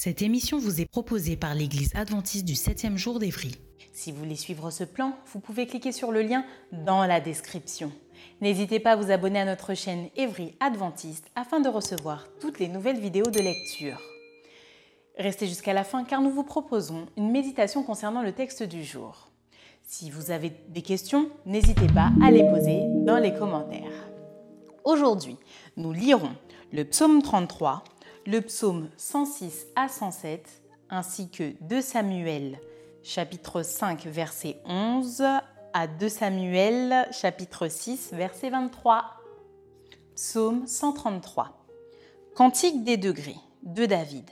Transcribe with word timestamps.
Cette 0.00 0.22
émission 0.22 0.60
vous 0.60 0.80
est 0.80 0.86
proposée 0.86 1.36
par 1.36 1.56
l'Église 1.56 1.90
adventiste 1.96 2.44
du 2.44 2.52
7e 2.52 2.96
jour 2.96 3.18
d'Évry. 3.18 3.56
Si 3.92 4.12
vous 4.12 4.18
voulez 4.18 4.36
suivre 4.36 4.70
ce 4.70 4.84
plan, 4.84 5.16
vous 5.32 5.40
pouvez 5.40 5.66
cliquer 5.66 5.90
sur 5.90 6.12
le 6.12 6.22
lien 6.22 6.44
dans 6.70 7.04
la 7.04 7.18
description. 7.18 7.90
N'hésitez 8.40 8.78
pas 8.78 8.92
à 8.92 8.96
vous 8.96 9.10
abonner 9.10 9.40
à 9.40 9.44
notre 9.44 9.74
chaîne 9.74 10.08
Évry 10.14 10.54
Adventiste 10.60 11.26
afin 11.34 11.58
de 11.58 11.68
recevoir 11.68 12.28
toutes 12.40 12.60
les 12.60 12.68
nouvelles 12.68 13.00
vidéos 13.00 13.28
de 13.28 13.40
lecture. 13.40 14.00
Restez 15.18 15.48
jusqu'à 15.48 15.72
la 15.72 15.82
fin 15.82 16.04
car 16.04 16.22
nous 16.22 16.30
vous 16.30 16.44
proposons 16.44 17.06
une 17.16 17.32
méditation 17.32 17.82
concernant 17.82 18.22
le 18.22 18.30
texte 18.30 18.62
du 18.62 18.84
jour. 18.84 19.32
Si 19.82 20.10
vous 20.10 20.30
avez 20.30 20.52
des 20.68 20.82
questions, 20.82 21.28
n'hésitez 21.44 21.88
pas 21.88 22.12
à 22.22 22.30
les 22.30 22.48
poser 22.48 22.82
dans 23.04 23.18
les 23.18 23.34
commentaires. 23.34 24.08
Aujourd'hui, 24.84 25.36
nous 25.76 25.92
lirons 25.92 26.36
le 26.72 26.84
psaume 26.84 27.20
33, 27.20 27.82
le 28.28 28.42
psaume 28.42 28.90
106 28.98 29.68
à 29.74 29.88
107, 29.88 30.62
ainsi 30.90 31.30
que 31.30 31.54
2 31.62 31.80
Samuel 31.80 32.60
chapitre 33.02 33.62
5 33.62 34.04
verset 34.04 34.60
11 34.66 35.22
à 35.72 35.86
2 35.86 36.08
Samuel 36.10 37.08
chapitre 37.10 37.68
6 37.68 38.10
verset 38.12 38.50
23. 38.50 39.02
Psaume 40.14 40.66
133. 40.66 41.66
Cantique 42.34 42.84
des 42.84 42.98
degrés 42.98 43.38
de 43.62 43.86
David. 43.86 44.28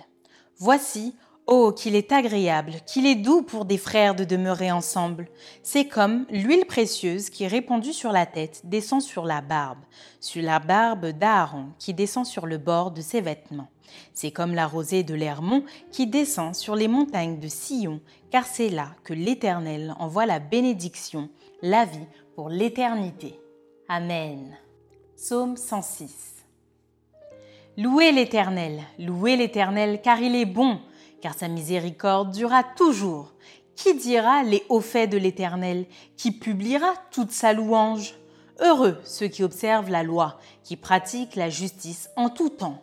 Voici, 0.59 1.17
oh, 1.47 1.73
qu'il 1.73 1.95
est 1.95 2.13
agréable, 2.13 2.73
qu'il 2.87 3.07
est 3.07 3.15
doux 3.15 3.43
pour 3.43 3.65
des 3.65 3.79
frères 3.79 4.15
de 4.15 4.25
demeurer 4.25 4.71
ensemble. 4.71 5.29
C'est 5.63 5.87
comme 5.87 6.27
l'huile 6.31 6.67
précieuse 6.67 7.31
qui 7.31 7.47
répandue 7.47 7.93
sur 7.93 8.13
la 8.13 8.27
tête 8.27 8.63
descend 8.65 9.01
sur 9.01 9.25
la 9.25 9.41
barbe, 9.41 9.79
sur 10.21 10.43
la 10.43 10.59
barbe 10.59 11.07
d'Aaron 11.07 11.69
qui 11.79 11.95
descend 11.95 12.27
sur 12.27 12.47
le 12.47 12.59
bord 12.59 12.91
de 12.91 13.01
ses 13.01 13.21
vêtements. 13.21 13.69
C'est 14.13 14.33
comme 14.33 14.55
la 14.55 14.67
rosée 14.67 15.05
de 15.05 15.15
l'Hermont 15.15 15.65
qui 15.93 16.07
descend 16.07 16.55
sur 16.55 16.75
les 16.75 16.89
montagnes 16.89 17.39
de 17.39 17.49
Sion, 17.49 18.01
car 18.31 18.47
c'est 18.47 18.69
là 18.69 18.89
que 19.05 19.15
l'Éternel 19.15 19.95
envoie 19.99 20.27
la 20.27 20.41
bénédiction, 20.41 21.29
la 21.63 21.85
vie 21.85 22.07
pour 22.35 22.49
l'éternité. 22.49 23.39
Amen. 23.89 24.57
Psaume 25.17 25.57
106. 25.57 26.35
Louez 27.79 28.11
l'Éternel, 28.11 28.81
louez 28.99 29.37
l'Éternel, 29.37 30.01
car 30.03 30.21
il 30.21 30.35
est 30.35 30.47
bon, 30.47 30.81
car 31.21 31.35
sa 31.35 31.49
miséricorde 31.49 32.31
durera 32.31 32.63
toujours. 32.63 33.33
Qui 33.75 33.95
dira 33.95 34.43
les 34.43 34.65
hauts 34.69 34.81
faits 34.81 35.11
de 35.11 35.19
l'Éternel, 35.19 35.87
qui 36.17 36.31
publiera 36.33 36.95
toute 37.11 37.31
sa 37.31 37.53
louange? 37.53 38.15
Heureux 38.61 38.99
ceux 39.05 39.29
qui 39.29 39.45
observent 39.45 39.91
la 39.91 40.03
loi, 40.03 40.39
qui 40.63 40.77
pratiquent 40.77 41.37
la 41.37 41.51
justice 41.51 42.09
en 42.17 42.31
tout 42.31 42.49
temps. 42.49 42.83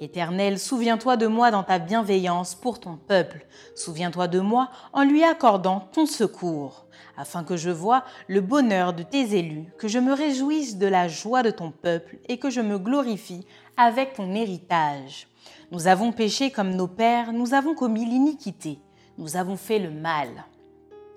Éternel, 0.00 0.58
souviens-toi 0.58 1.16
de 1.16 1.28
moi 1.28 1.52
dans 1.52 1.62
ta 1.62 1.78
bienveillance 1.78 2.56
pour 2.56 2.80
ton 2.80 2.96
peuple. 2.96 3.46
Souviens-toi 3.76 4.26
de 4.26 4.40
moi 4.40 4.70
en 4.92 5.04
lui 5.04 5.22
accordant 5.22 5.80
ton 5.92 6.04
secours, 6.04 6.86
afin 7.16 7.44
que 7.44 7.56
je 7.56 7.70
voie 7.70 8.02
le 8.26 8.40
bonheur 8.40 8.92
de 8.92 9.04
tes 9.04 9.36
élus, 9.36 9.72
que 9.78 9.86
je 9.86 10.00
me 10.00 10.12
réjouisse 10.12 10.78
de 10.78 10.88
la 10.88 11.06
joie 11.06 11.44
de 11.44 11.50
ton 11.50 11.70
peuple 11.70 12.18
et 12.28 12.38
que 12.38 12.50
je 12.50 12.60
me 12.60 12.78
glorifie 12.78 13.46
avec 13.76 14.14
ton 14.14 14.34
héritage. 14.34 15.26
Nous 15.70 15.86
avons 15.86 16.12
péché 16.12 16.50
comme 16.50 16.74
nos 16.74 16.88
pères, 16.88 17.32
nous 17.32 17.54
avons 17.54 17.74
commis 17.74 18.04
l'iniquité, 18.04 18.78
nous 19.18 19.36
avons 19.36 19.56
fait 19.56 19.78
le 19.78 19.90
mal. 19.90 20.28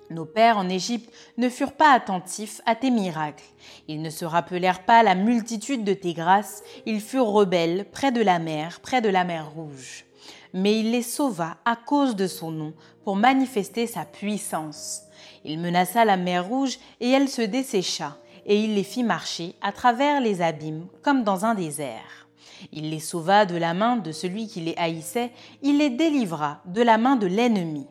Nos 0.10 0.26
pères 0.26 0.58
en 0.58 0.70
Égypte 0.70 1.14
ne 1.38 1.50
furent 1.50 1.74
pas 1.74 1.92
attentifs 1.92 2.62
à 2.66 2.76
tes 2.76 2.92
miracles. 2.92 3.44
Ils 3.90 4.02
ne 4.02 4.10
se 4.10 4.24
rappelèrent 4.24 4.86
pas 4.86 5.04
la 5.04 5.16
multitude 5.16 5.84
de 5.84 5.94
tes 5.94 6.14
grâces. 6.14 6.64
Ils 6.86 7.02
furent 7.02 7.28
rebelles 7.28 7.86
près 7.92 8.14
de 8.14 8.22
la 8.22 8.40
mer, 8.40 8.80
près 8.80 9.02
de 9.02 9.10
la 9.10 9.26
mer 9.26 9.52
rouge. 9.52 10.06
Mais 10.54 10.80
il 10.80 10.92
les 10.92 11.02
sauva 11.02 11.58
à 11.66 11.76
cause 11.76 12.16
de 12.16 12.28
son 12.28 12.52
nom, 12.52 12.74
pour 13.04 13.18
manifester 13.18 13.86
sa 13.86 14.06
puissance. 14.06 15.02
Il 15.44 15.60
menaça 15.60 16.06
la 16.06 16.18
mer 16.18 16.48
rouge 16.48 16.80
et 17.02 17.12
elle 17.12 17.28
se 17.28 17.42
dessécha, 17.42 18.18
et 18.46 18.62
il 18.64 18.76
les 18.76 18.84
fit 18.84 19.04
marcher 19.04 19.56
à 19.62 19.74
travers 19.74 20.22
les 20.22 20.42
abîmes 20.42 20.88
comme 21.04 21.24
dans 21.24 21.44
un 21.44 21.54
désert. 21.54 22.27
Il 22.72 22.90
les 22.90 23.00
sauva 23.00 23.46
de 23.46 23.56
la 23.56 23.74
main 23.74 23.98
de 23.98 24.12
celui 24.12 24.48
qui 24.48 24.62
les 24.62 24.76
haïssait, 24.78 25.32
il 25.62 25.78
les 25.78 25.90
délivra 25.90 26.62
de 26.66 26.82
la 26.82 26.98
main 26.98 27.16
de 27.16 27.28
l'ennemi. 27.28 27.88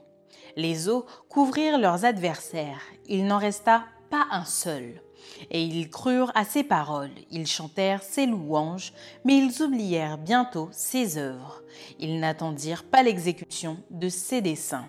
Les 0.56 0.88
eaux 0.88 1.06
couvrirent 1.28 1.78
leurs 1.78 2.04
adversaires, 2.04 2.81
il 3.09 3.27
n'en 3.27 3.38
resta 3.38 3.84
pas 4.10 4.27
un 4.31 4.44
seul. 4.44 5.03
Et 5.50 5.62
ils 5.62 5.91
crurent 5.91 6.32
à 6.34 6.44
ses 6.44 6.62
paroles, 6.62 7.10
ils 7.31 7.47
chantèrent 7.47 8.03
ses 8.03 8.27
louanges, 8.27 8.93
mais 9.25 9.37
ils 9.37 9.62
oublièrent 9.62 10.19
bientôt 10.19 10.69
ses 10.72 11.19
œuvres. 11.19 11.62
Ils 11.98 12.21
n'attendirent 12.21 12.84
pas 12.84 13.03
l'exécution 13.03 13.78
de 13.91 14.09
ses 14.09 14.41
desseins. 14.41 14.88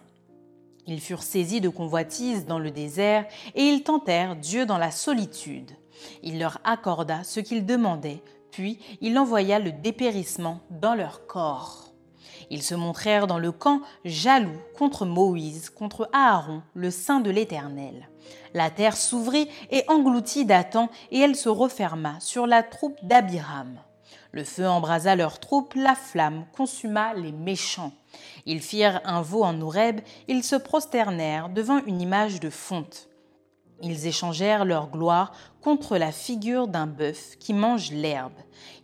Ils 0.85 1.01
furent 1.01 1.23
saisis 1.23 1.59
de 1.59 1.69
convoitise 1.69 2.45
dans 2.45 2.59
le 2.59 2.71
désert, 2.71 3.25
et 3.55 3.63
ils 3.63 3.83
tentèrent 3.83 4.37
Dieu 4.37 4.65
dans 4.65 4.77
la 4.77 4.91
solitude. 4.91 5.71
Il 6.23 6.39
leur 6.39 6.59
accorda 6.63 7.23
ce 7.23 7.41
qu'ils 7.41 7.65
demandaient, 7.65 8.21
puis 8.51 8.79
il 9.01 9.17
envoya 9.17 9.59
le 9.59 9.71
dépérissement 9.71 10.61
dans 10.69 10.95
leur 10.95 11.27
corps. 11.27 11.87
Ils 12.49 12.63
se 12.63 12.75
montrèrent 12.75 13.27
dans 13.27 13.39
le 13.39 13.51
camp 13.51 13.81
jaloux 14.05 14.59
contre 14.77 15.05
Moïse, 15.05 15.69
contre 15.69 16.09
Aaron, 16.13 16.61
le 16.73 16.91
saint 16.91 17.19
de 17.19 17.29
l'Éternel. 17.29 18.09
La 18.53 18.69
terre 18.69 18.95
s'ouvrit 18.95 19.49
et 19.71 19.83
engloutit 19.87 20.45
Dathan, 20.45 20.89
et 21.11 21.19
elle 21.19 21.35
se 21.35 21.49
referma 21.49 22.19
sur 22.19 22.47
la 22.47 22.63
troupe 22.63 22.97
d'Abiram. 23.03 23.79
Le 24.31 24.43
feu 24.43 24.67
embrasa 24.67 25.15
leur 25.15 25.39
troupe, 25.39 25.73
la 25.75 25.95
flamme 25.95 26.45
consuma 26.55 27.13
les 27.13 27.31
méchants. 27.31 27.93
Ils 28.45 28.61
firent 28.61 29.01
un 29.05 29.21
veau 29.21 29.43
en 29.43 29.59
Horeb, 29.61 30.01
ils 30.27 30.43
se 30.43 30.55
prosternèrent 30.55 31.49
devant 31.49 31.83
une 31.85 32.01
image 32.01 32.39
de 32.39 32.49
fonte. 32.49 33.06
Ils 33.81 34.07
échangèrent 34.07 34.65
leur 34.65 34.89
gloire 34.89 35.31
contre 35.61 35.97
la 35.97 36.11
figure 36.11 36.67
d'un 36.67 36.87
bœuf 36.87 37.37
qui 37.39 37.53
mange 37.53 37.91
l'herbe. 37.91 38.33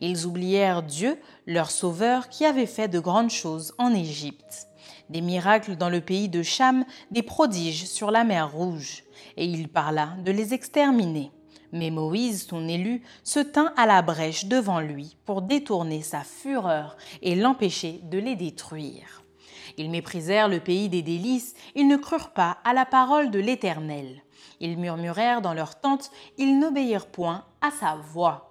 Ils 0.02 0.26
oublièrent 0.26 0.84
Dieu, 0.84 1.20
leur 1.48 1.72
sauveur, 1.72 2.30
qui 2.30 2.46
avait 2.46 2.68
fait 2.68 2.88
de 2.88 3.00
grandes 3.00 3.32
choses 3.32 3.74
en 3.78 3.94
Égypte. 3.94 4.68
Des 5.10 5.22
miracles 5.22 5.76
dans 5.76 5.90
le 5.90 6.02
pays 6.02 6.30
de 6.30 6.44
Cham, 6.44 6.86
des 7.12 7.24
prodiges 7.24 7.86
sur 7.86 8.12
la 8.12 8.24
mer 8.24 8.52
Rouge. 8.52 9.04
Et 9.38 9.46
il 9.46 9.68
parla 9.68 10.10
de 10.24 10.32
les 10.32 10.54
exterminer. 10.54 11.32
Mais 11.72 11.90
Moïse, 11.90 12.46
son 12.48 12.68
élu, 12.68 13.02
se 13.24 13.40
tint 13.40 13.74
à 13.78 13.88
la 13.88 14.04
brèche 14.04 14.46
devant 14.46 14.80
lui 14.80 15.18
pour 15.26 15.42
détourner 15.42 16.04
sa 16.04 16.22
fureur 16.22 16.98
et 17.24 17.36
l'empêcher 17.36 18.00
de 18.04 18.20
les 18.20 18.36
détruire. 18.36 19.24
Ils 19.78 19.90
méprisèrent 19.90 20.50
le 20.50 20.60
pays 20.60 20.88
des 20.88 21.02
délices, 21.02 21.56
ils 21.74 21.88
ne 21.88 21.98
crurent 21.98 22.32
pas 22.32 22.58
à 22.64 22.74
la 22.74 22.86
parole 22.86 23.32
de 23.32 23.40
l'Éternel. 23.40 24.22
Ils 24.60 24.78
murmurèrent 24.78 25.42
dans 25.42 25.54
leur 25.54 25.80
tente, 25.80 26.12
ils 26.38 26.60
n'obéirent 26.60 27.08
point 27.08 27.46
à 27.62 27.72
sa 27.72 27.96
voix. 27.96 28.50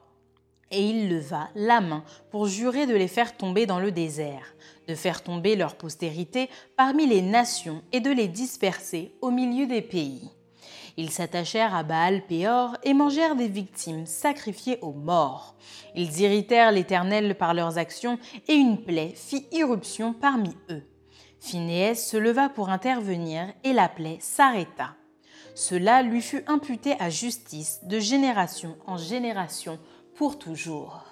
Et 0.70 0.88
il 0.88 1.10
leva 1.10 1.48
la 1.54 1.80
main 1.80 2.02
pour 2.30 2.46
jurer 2.46 2.86
de 2.86 2.94
les 2.94 3.08
faire 3.08 3.36
tomber 3.36 3.66
dans 3.66 3.78
le 3.78 3.92
désert, 3.92 4.54
de 4.88 4.94
faire 4.94 5.22
tomber 5.22 5.54
leur 5.54 5.76
postérité 5.76 6.48
parmi 6.76 7.06
les 7.06 7.20
nations 7.20 7.82
et 7.92 8.00
de 8.00 8.10
les 8.10 8.28
disperser 8.28 9.14
au 9.20 9.30
milieu 9.30 9.66
des 9.66 9.82
pays. 9.82 10.30
Ils 10.96 11.10
s'attachèrent 11.10 11.74
à 11.74 11.82
Baal 11.82 12.22
Péor 12.26 12.76
et 12.82 12.94
mangèrent 12.94 13.36
des 13.36 13.48
victimes 13.48 14.06
sacrifiées 14.06 14.78
aux 14.82 14.92
morts. 14.92 15.54
Ils 15.94 16.20
irritèrent 16.20 16.72
l'Éternel 16.72 17.34
par 17.36 17.54
leurs 17.54 17.78
actions 17.78 18.18
et 18.48 18.54
une 18.54 18.82
plaie 18.82 19.12
fit 19.14 19.46
irruption 19.52 20.12
parmi 20.12 20.54
eux. 20.70 20.82
Phinéès 21.40 22.08
se 22.08 22.16
leva 22.16 22.48
pour 22.48 22.68
intervenir 22.68 23.52
et 23.64 23.72
la 23.72 23.88
plaie 23.88 24.18
s'arrêta. 24.20 24.94
Cela 25.54 26.02
lui 26.02 26.22
fut 26.22 26.44
imputé 26.46 26.94
à 26.98 27.10
justice 27.10 27.80
de 27.84 27.98
génération 27.98 28.76
en 28.86 28.96
génération 28.96 29.78
pour 30.14 30.38
toujours. 30.38 31.04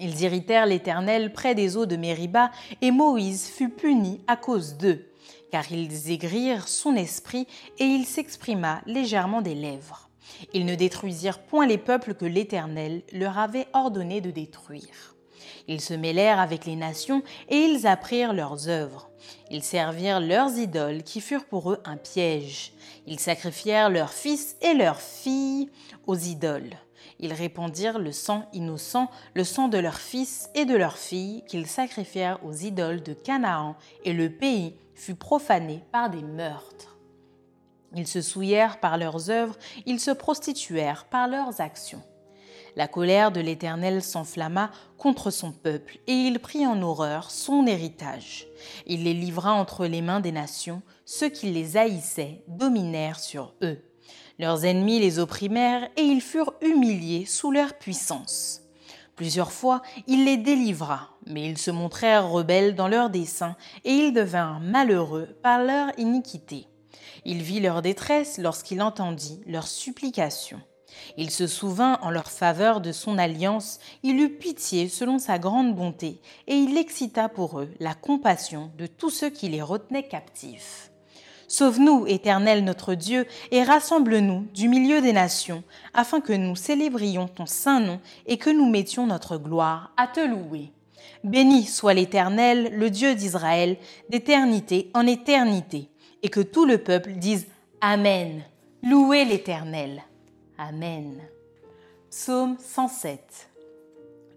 Ils 0.00 0.22
irritèrent 0.22 0.66
l'Éternel 0.66 1.32
près 1.32 1.54
des 1.54 1.76
eaux 1.76 1.86
de 1.86 1.96
Mériba, 1.96 2.50
et 2.80 2.90
Moïse 2.90 3.46
fut 3.48 3.68
puni 3.68 4.20
à 4.26 4.36
cause 4.36 4.76
d'eux, 4.76 5.06
car 5.50 5.70
ils 5.70 6.10
aigrirent 6.10 6.66
son 6.66 6.96
esprit, 6.96 7.46
et 7.78 7.84
il 7.84 8.04
s'exprima 8.04 8.82
légèrement 8.86 9.42
des 9.42 9.54
lèvres. 9.54 10.08
Ils 10.54 10.64
ne 10.64 10.74
détruisirent 10.74 11.42
point 11.42 11.66
les 11.66 11.78
peuples 11.78 12.14
que 12.14 12.24
l'Éternel 12.24 13.02
leur 13.12 13.38
avait 13.38 13.68
ordonné 13.74 14.20
de 14.20 14.30
détruire. 14.30 15.14
Ils 15.68 15.80
se 15.80 15.94
mêlèrent 15.94 16.40
avec 16.40 16.66
les 16.66 16.76
nations, 16.76 17.22
et 17.48 17.56
ils 17.56 17.86
apprirent 17.86 18.32
leurs 18.32 18.68
œuvres. 18.68 19.10
Ils 19.50 19.62
servirent 19.62 20.20
leurs 20.20 20.56
idoles, 20.58 21.02
qui 21.02 21.20
furent 21.20 21.46
pour 21.46 21.72
eux 21.72 21.80
un 21.84 21.96
piège. 21.96 22.72
Ils 23.06 23.20
sacrifièrent 23.20 23.90
leurs 23.90 24.12
fils 24.12 24.56
et 24.62 24.74
leurs 24.74 25.00
filles 25.00 25.70
aux 26.06 26.16
idoles. 26.16 26.76
Ils 27.18 27.32
répandirent 27.32 27.98
le 27.98 28.12
sang 28.12 28.48
innocent, 28.52 29.08
le 29.34 29.44
sang 29.44 29.68
de 29.68 29.78
leurs 29.78 29.98
fils 29.98 30.50
et 30.54 30.64
de 30.64 30.76
leurs 30.76 30.98
filles 30.98 31.44
qu'ils 31.46 31.66
sacrifièrent 31.66 32.44
aux 32.44 32.52
idoles 32.52 33.02
de 33.02 33.12
Canaan, 33.12 33.76
et 34.04 34.12
le 34.12 34.30
pays 34.30 34.74
fut 34.94 35.14
profané 35.14 35.82
par 35.92 36.10
des 36.10 36.22
meurtres. 36.22 36.96
Ils 37.94 38.06
se 38.06 38.22
souillèrent 38.22 38.80
par 38.80 38.96
leurs 38.96 39.30
œuvres, 39.30 39.56
ils 39.86 40.00
se 40.00 40.10
prostituèrent 40.10 41.04
par 41.04 41.28
leurs 41.28 41.60
actions. 41.60 42.02
La 42.74 42.88
colère 42.88 43.32
de 43.32 43.40
l'Éternel 43.40 44.02
s'enflamma 44.02 44.70
contre 44.96 45.30
son 45.30 45.52
peuple, 45.52 45.98
et 46.06 46.12
il 46.14 46.38
prit 46.38 46.66
en 46.66 46.80
horreur 46.80 47.30
son 47.30 47.66
héritage. 47.66 48.46
Il 48.86 49.04
les 49.04 49.12
livra 49.14 49.52
entre 49.52 49.86
les 49.86 50.00
mains 50.00 50.20
des 50.20 50.32
nations, 50.32 50.80
ceux 51.04 51.28
qui 51.28 51.50
les 51.50 51.76
haïssaient 51.76 52.42
dominèrent 52.48 53.20
sur 53.20 53.54
eux. 53.62 53.82
Leurs 54.38 54.64
ennemis 54.64 55.00
les 55.00 55.18
opprimèrent 55.18 55.88
et 55.96 56.02
ils 56.02 56.22
furent 56.22 56.54
humiliés 56.62 57.26
sous 57.26 57.50
leur 57.50 57.74
puissance. 57.74 58.62
Plusieurs 59.16 59.52
fois, 59.52 59.82
il 60.06 60.24
les 60.24 60.38
délivra, 60.38 61.10
mais 61.26 61.48
ils 61.48 61.58
se 61.58 61.70
montrèrent 61.70 62.30
rebelles 62.30 62.74
dans 62.74 62.88
leurs 62.88 63.10
desseins 63.10 63.56
et 63.84 63.92
ils 63.92 64.12
devinrent 64.14 64.60
malheureux 64.60 65.28
par 65.42 65.62
leur 65.62 65.90
iniquité. 65.98 66.66
Il 67.24 67.42
vit 67.42 67.60
leur 67.60 67.82
détresse 67.82 68.38
lorsqu'il 68.38 68.80
entendit 68.80 69.40
leurs 69.46 69.68
supplications. 69.68 70.60
Il 71.16 71.30
se 71.30 71.46
souvint 71.46 71.98
en 72.02 72.10
leur 72.10 72.30
faveur 72.30 72.80
de 72.80 72.92
son 72.92 73.18
alliance, 73.18 73.78
il 74.02 74.20
eut 74.20 74.30
pitié 74.30 74.88
selon 74.88 75.18
sa 75.18 75.38
grande 75.38 75.74
bonté, 75.74 76.20
et 76.46 76.54
il 76.54 76.76
excita 76.78 77.28
pour 77.28 77.60
eux 77.60 77.70
la 77.80 77.94
compassion 77.94 78.70
de 78.78 78.86
tous 78.86 79.10
ceux 79.10 79.30
qui 79.30 79.48
les 79.48 79.62
retenaient 79.62 80.08
captifs. 80.08 80.90
Sauve-nous, 81.48 82.06
Éternel 82.06 82.64
notre 82.64 82.94
Dieu, 82.94 83.26
et 83.50 83.62
rassemble-nous 83.62 84.46
du 84.54 84.68
milieu 84.68 85.02
des 85.02 85.12
nations, 85.12 85.62
afin 85.92 86.22
que 86.22 86.32
nous 86.32 86.56
célébrions 86.56 87.28
ton 87.28 87.44
saint 87.44 87.80
nom 87.80 88.00
et 88.26 88.38
que 88.38 88.48
nous 88.48 88.70
mettions 88.70 89.06
notre 89.06 89.36
gloire 89.36 89.92
à 89.98 90.06
te 90.06 90.20
louer. 90.20 90.72
Béni 91.24 91.64
soit 91.64 91.92
l'Éternel, 91.92 92.70
le 92.72 92.88
Dieu 92.88 93.14
d'Israël, 93.14 93.76
d'éternité 94.08 94.90
en 94.94 95.06
éternité, 95.06 95.90
et 96.22 96.30
que 96.30 96.40
tout 96.40 96.64
le 96.64 96.78
peuple 96.78 97.12
dise 97.12 97.46
Amen. 97.82 98.42
Louez 98.82 99.24
l'Éternel. 99.24 100.02
Amen. 100.68 101.20
Psaume 102.08 102.56
107. 102.56 103.50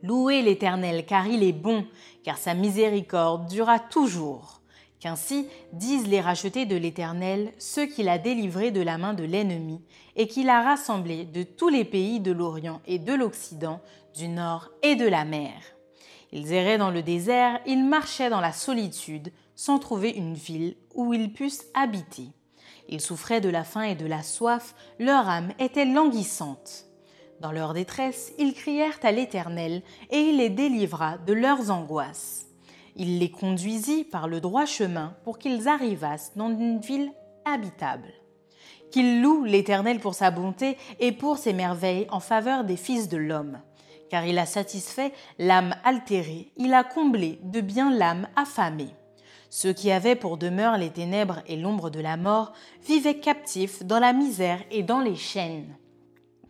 Louez 0.02 0.42
l'Éternel, 0.42 1.06
car 1.06 1.28
il 1.28 1.44
est 1.44 1.54
bon, 1.54 1.86
car 2.24 2.40
sa 2.40 2.56
miséricorde 2.56 3.48
durera 3.48 3.78
toujours. 3.78 4.62
Qu'ainsi 5.00 5.48
disent 5.72 6.08
les 6.08 6.22
rachetés 6.22 6.66
de 6.66 6.76
l'Éternel, 6.76 7.54
ceux 7.60 7.86
qu'il 7.86 8.10
a 8.10 8.18
délivrés 8.18 8.72
de 8.72 8.82
la 8.82 8.98
main 8.98 9.14
de 9.14 9.24
l'ennemi, 9.24 9.84
et 10.16 10.28
qu'il 10.28 10.50
a 10.50 10.64
rassemblés 10.64 11.26
de 11.26 11.44
tous 11.44 11.70
les 11.70 11.86
pays 11.86 12.20
de 12.20 12.32
l'Orient 12.32 12.82
et 12.88 12.98
de 12.98 13.14
l'Occident, 13.14 13.80
du 14.16 14.28
Nord 14.28 14.72
et 14.82 14.96
de 14.96 15.08
la 15.08 15.26
mer. 15.26 15.54
Ils 16.32 16.54
erraient 16.54 16.80
dans 16.80 16.92
le 16.92 17.04
désert, 17.04 17.60
ils 17.68 17.86
marchaient 17.86 18.32
dans 18.32 18.42
la 18.42 18.54
solitude, 18.54 19.32
sans 19.54 19.78
trouver 19.78 20.10
une 20.10 20.34
ville 20.34 20.76
où 20.96 21.14
ils 21.14 21.32
puissent 21.32 21.68
habiter. 21.76 22.30
Ils 22.88 23.02
souffraient 23.02 23.42
de 23.42 23.50
la 23.50 23.64
faim 23.64 23.84
et 23.84 23.96
de 23.96 24.06
la 24.06 24.24
soif, 24.24 24.76
leur 25.00 25.28
âme 25.28 25.52
était 25.60 25.86
languissante. 25.86 26.86
Dans 27.42 27.52
leur 27.52 27.74
détresse, 27.74 28.32
ils 28.38 28.54
crièrent 28.54 29.00
à 29.04 29.12
l'Éternel, 29.12 29.82
et 30.10 30.20
il 30.20 30.38
les 30.38 30.50
délivra 30.50 31.18
de 31.18 31.34
leurs 31.34 31.72
angoisses. 31.72 32.46
Il 32.96 33.20
les 33.20 33.30
conduisit 33.30 34.06
par 34.06 34.28
le 34.28 34.40
droit 34.40 34.66
chemin 34.66 35.16
pour 35.24 35.38
qu'ils 35.38 35.68
arrivassent 35.68 36.32
dans 36.36 36.50
une 36.50 36.80
ville 36.80 37.12
habitable. 37.44 38.14
Qu'ils 38.92 39.22
louent 39.22 39.44
l'Éternel 39.44 40.00
pour 40.00 40.14
sa 40.14 40.32
bonté 40.32 40.78
et 41.00 41.12
pour 41.12 41.38
ses 41.38 41.52
merveilles 41.52 42.08
en 42.10 42.22
faveur 42.22 42.64
des 42.64 42.78
fils 42.78 43.10
de 43.10 43.18
l'homme. 43.18 43.60
Car 44.10 44.26
il 44.26 44.40
a 44.40 44.46
satisfait 44.46 45.12
l'âme 45.40 45.76
altérée, 45.84 46.52
il 46.56 46.74
a 46.74 46.84
comblé 46.84 47.40
de 47.44 47.60
bien 47.60 47.92
l'âme 47.92 48.28
affamée. 48.38 48.94
Ceux 49.50 49.74
qui 49.74 49.92
avaient 49.92 50.16
pour 50.16 50.38
demeure 50.38 50.78
les 50.78 50.90
ténèbres 50.90 51.42
et 51.48 51.56
l'ombre 51.56 51.90
de 51.90 52.00
la 52.00 52.18
mort 52.18 52.54
vivaient 52.86 53.20
captifs 53.20 53.84
dans 53.84 54.00
la 54.00 54.14
misère 54.14 54.60
et 54.72 54.84
dans 54.84 55.00
les 55.00 55.16
chaînes. 55.16 55.76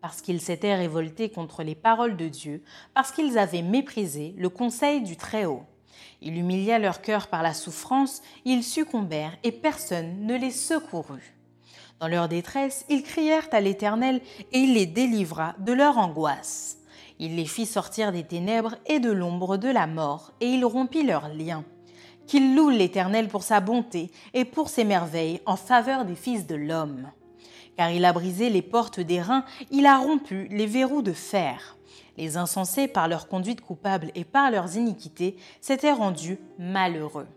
Parce 0.02 0.22
qu'ils 0.22 0.42
s'étaient 0.42 0.76
révoltés 0.76 1.30
contre 1.30 1.64
les 1.64 1.76
paroles 1.76 2.18
de 2.18 2.28
Dieu, 2.28 2.64
parce 2.94 3.12
qu'ils 3.12 3.38
avaient 3.38 3.62
méprisé 3.62 4.34
le 4.38 4.50
conseil 4.50 5.02
du 5.02 5.18
Très-Haut. 5.18 5.64
Il 6.22 6.38
humilia 6.38 6.80
leur 6.80 7.02
cœur 7.02 7.28
par 7.28 7.44
la 7.44 7.54
souffrance, 7.54 8.22
ils 8.46 8.64
succombèrent 8.64 9.38
et 9.44 9.52
personne 9.52 10.26
ne 10.26 10.36
les 10.36 10.52
secourut. 10.52 11.36
Dans 12.00 12.08
leur 12.08 12.28
détresse, 12.28 12.86
ils 12.90 13.04
crièrent 13.04 13.48
à 13.52 13.62
l'Éternel 13.62 14.22
et 14.52 14.60
il 14.60 14.74
les 14.74 14.86
délivra 14.86 15.56
de 15.60 15.74
leur 15.74 15.98
angoisse. 15.98 16.78
Il 17.20 17.36
les 17.36 17.46
fit 17.46 17.66
sortir 17.66 18.12
des 18.12 18.24
ténèbres 18.24 18.76
et 18.86 19.00
de 19.00 19.12
l'ombre 19.12 19.58
de 19.58 19.70
la 19.70 19.88
mort, 19.88 20.34
et 20.42 20.48
il 20.48 20.66
rompit 20.66 21.04
leurs 21.04 21.30
liens. 21.30 21.64
Qu'ils 22.28 22.56
louent 22.56 22.70
l'Éternel 22.70 23.28
pour 23.28 23.44
sa 23.44 23.60
bonté 23.60 24.12
et 24.34 24.46
pour 24.46 24.70
ses 24.70 24.84
merveilles 24.84 25.42
en 25.46 25.56
faveur 25.56 26.06
des 26.06 26.16
fils 26.16 26.48
de 26.48 26.56
l'homme. 26.56 27.10
Car 27.78 27.92
il 27.92 28.06
a 28.06 28.14
brisé 28.14 28.50
les 28.50 28.62
portes 28.62 29.00
des 29.00 29.22
reins, 29.22 29.46
il 29.70 29.86
a 29.86 29.98
rompu 29.98 30.48
les 30.50 30.66
verrous 30.66 31.02
de 31.02 31.14
fer. 31.14 31.78
Les 32.18 32.38
insensés, 32.38 32.88
par 32.88 33.08
leur 33.08 33.28
conduite 33.28 33.62
coupable 33.62 34.12
et 34.16 34.24
par 34.24 34.50
leurs 34.50 34.78
iniquités, 34.78 35.36
s'étaient 35.60 35.92
rendus 35.92 36.40
malheureux. 36.58 37.28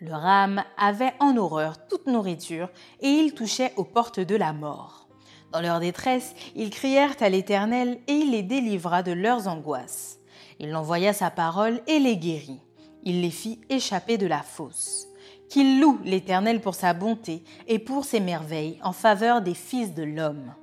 Leur 0.00 0.26
âme 0.26 0.64
avait 0.76 1.14
en 1.20 1.36
horreur 1.36 1.86
toute 1.86 2.08
nourriture, 2.08 2.68
et 3.00 3.08
ils 3.08 3.34
touchaient 3.34 3.72
aux 3.76 3.84
portes 3.84 4.18
de 4.18 4.34
la 4.34 4.52
mort. 4.52 5.06
Dans 5.52 5.60
leur 5.60 5.78
détresse, 5.78 6.34
ils 6.56 6.70
crièrent 6.70 7.14
à 7.20 7.28
l'Éternel, 7.28 8.00
et 8.08 8.14
il 8.14 8.32
les 8.32 8.42
délivra 8.42 9.04
de 9.04 9.12
leurs 9.12 9.46
angoisses. 9.46 10.18
Il 10.58 10.74
envoya 10.74 11.12
sa 11.12 11.30
parole 11.30 11.80
et 11.86 12.00
les 12.00 12.16
guérit. 12.16 12.60
Il 13.02 13.20
les 13.20 13.30
fit 13.30 13.60
échapper 13.68 14.18
de 14.18 14.26
la 14.26 14.42
fosse. 14.42 15.08
Qu'il 15.48 15.80
loue 15.80 15.98
l'Éternel 16.04 16.60
pour 16.60 16.74
sa 16.74 16.94
bonté 16.94 17.42
et 17.68 17.78
pour 17.78 18.04
ses 18.04 18.20
merveilles 18.20 18.78
en 18.82 18.92
faveur 18.92 19.42
des 19.42 19.54
fils 19.54 19.94
de 19.94 20.02
l'homme 20.02 20.54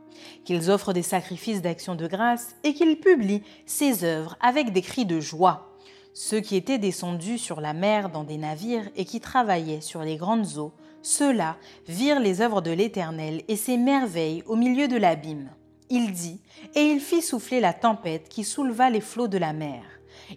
qu'ils 0.43 0.72
offrent 0.72 0.93
des 0.93 1.03
sacrifices 1.03 1.62
d'action 1.62 1.96
de 1.96 2.08
grâce 2.08 2.55
et 2.63 2.74
qu'ils 2.74 3.00
publient 3.00 3.43
ses 3.65 4.03
œuvres 4.03 4.36
avec 4.41 4.72
des 4.72 4.81
cris 4.81 5.05
de 5.05 5.19
joie. 5.19 5.75
Ceux 6.13 6.39
qui 6.39 6.55
étaient 6.55 6.79
descendus 6.79 7.38
sur 7.38 7.62
la 7.62 7.74
mer 7.74 8.10
dans 8.10 8.24
des 8.24 8.38
navires 8.38 8.89
et 8.96 9.05
qui 9.05 9.19
travaillaient 9.19 9.81
sur 9.81 10.01
les 10.01 10.17
grandes 10.17 10.58
eaux, 10.58 10.74
ceux-là 11.01 11.55
virent 11.88 12.19
les 12.19 12.41
œuvres 12.41 12.62
de 12.62 12.72
l'Éternel 12.72 13.43
et 13.48 13.55
ses 13.55 13.77
merveilles 13.77 14.43
au 14.48 14.55
milieu 14.55 14.88
de 14.88 14.98
l'abîme. 14.98 15.51
Il 15.89 16.12
dit, 16.12 16.41
et 16.75 16.81
il 16.81 17.00
fit 17.00 17.22
souffler 17.22 17.60
la 17.60 17.74
tempête 17.74 18.27
qui 18.27 18.43
souleva 18.43 18.89
les 18.89 19.01
flots 19.01 19.27
de 19.27 19.38
la 19.38 19.53
mer. 19.53 19.84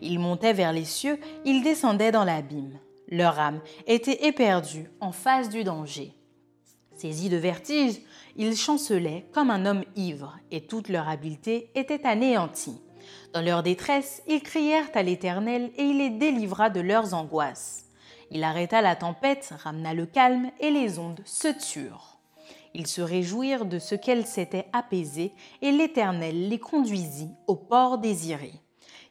Ils 0.01 0.19
montaient 0.19 0.53
vers 0.53 0.73
les 0.73 0.85
cieux, 0.85 1.19
ils 1.45 1.63
descendaient 1.63 2.13
dans 2.13 2.25
l'abîme. 2.25 2.79
Leur 3.09 3.39
âme 3.39 3.61
était 3.87 4.27
éperdue 4.27 4.91
en 5.01 5.13
face 5.13 5.49
du 5.49 5.65
danger. 5.65 6.15
Saisis 6.97 7.29
de 7.29 7.37
vertige, 7.37 8.01
ils 8.37 8.57
chancelaient 8.57 9.27
comme 9.33 9.51
un 9.51 9.67
homme 9.67 9.85
ivre, 9.97 10.39
et 10.51 10.63
toute 10.63 10.89
leur 10.89 11.09
habileté 11.09 11.71
était 11.75 12.07
anéantie. 12.07 12.81
Dans 13.33 13.43
leur 13.43 13.63
détresse, 13.63 14.23
ils 14.29 14.43
crièrent 14.43 14.91
à 14.95 15.03
l'Éternel, 15.03 15.71
et 15.77 15.83
il 15.83 15.99
les 15.99 16.11
délivra 16.11 16.71
de 16.71 16.81
leurs 16.81 17.15
angoisses. 17.15 17.87
Il 18.31 18.45
arrêta 18.45 18.81
la 18.81 18.97
tempête, 18.97 19.53
ramena 19.59 19.95
le 19.95 20.07
calme, 20.07 20.51
et 20.61 20.71
les 20.71 20.99
ondes 20.99 21.21
se 21.25 21.49
turent. 21.49 22.19
Ils 22.75 22.87
se 22.87 23.03
réjouirent 23.03 23.67
de 23.67 23.79
ce 23.79 23.95
qu'elles 23.95 24.27
s'étaient 24.27 24.69
apaisées, 24.73 25.35
et 25.61 25.73
l'Éternel 25.73 26.49
les 26.49 26.59
conduisit 26.59 27.31
au 27.47 27.57
port 27.57 27.99
désiré. 27.99 28.53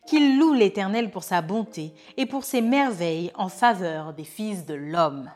Qu'ils 0.08 0.38
louent 0.38 0.54
l'Éternel 0.54 1.12
pour 1.12 1.24
sa 1.24 1.42
bonté 1.42 1.94
et 2.18 2.26
pour 2.26 2.44
ses 2.44 2.62
merveilles 2.62 3.32
en 3.36 3.50
faveur 3.50 4.14
des 4.14 4.24
fils 4.24 4.66
de 4.66 4.74
l'homme 4.74 5.30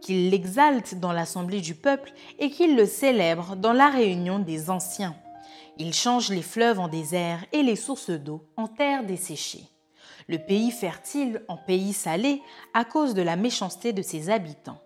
qu'il 0.00 0.30
l'exalte 0.30 0.94
dans 0.96 1.12
l'assemblée 1.12 1.60
du 1.60 1.74
peuple 1.74 2.12
et 2.38 2.50
qu'il 2.50 2.76
le 2.76 2.86
célèbre 2.86 3.56
dans 3.56 3.72
la 3.72 3.88
réunion 3.88 4.38
des 4.38 4.70
anciens. 4.70 5.14
Il 5.78 5.94
change 5.94 6.30
les 6.30 6.42
fleuves 6.42 6.80
en 6.80 6.88
désert 6.88 7.44
et 7.52 7.62
les 7.62 7.76
sources 7.76 8.10
d'eau 8.10 8.44
en 8.56 8.66
terre 8.66 9.04
desséchée. 9.04 9.64
Le 10.28 10.38
pays 10.38 10.70
fertile 10.70 11.42
en 11.48 11.56
pays 11.56 11.92
salé 11.92 12.42
à 12.74 12.84
cause 12.84 13.14
de 13.14 13.22
la 13.22 13.36
méchanceté 13.36 13.92
de 13.92 14.02
ses 14.02 14.30
habitants. 14.30 14.80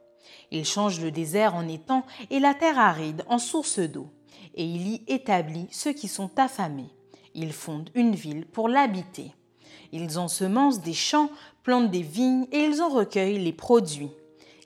Il 0.50 0.64
change 0.64 1.00
le 1.00 1.11
désert 1.11 1.54
en 1.54 1.66
étang 1.68 2.04
et 2.30 2.38
la 2.38 2.54
terre 2.54 2.78
aride 2.78 3.25
en 3.28 3.38
source 3.38 3.80
d'eau. 3.80 4.08
Et 4.54 4.64
il 4.64 4.87
y 4.87 5.04
établit 5.08 5.66
ceux 5.70 5.92
qui 5.92 6.06
sont 6.06 6.30
affamés. 6.38 6.93
Il 7.34 7.52
fonde 7.52 7.90
une 7.94 8.14
ville 8.14 8.46
pour 8.46 8.68
l'habiter. 8.68 9.32
Ils 9.92 10.18
ensemencent 10.18 10.80
des 10.80 10.92
champs, 10.92 11.30
plantent 11.62 11.90
des 11.90 12.02
vignes 12.02 12.46
et 12.52 12.58
ils 12.58 12.80
en 12.80 12.88
recueillent 12.88 13.42
les 13.42 13.52
produits. 13.52 14.10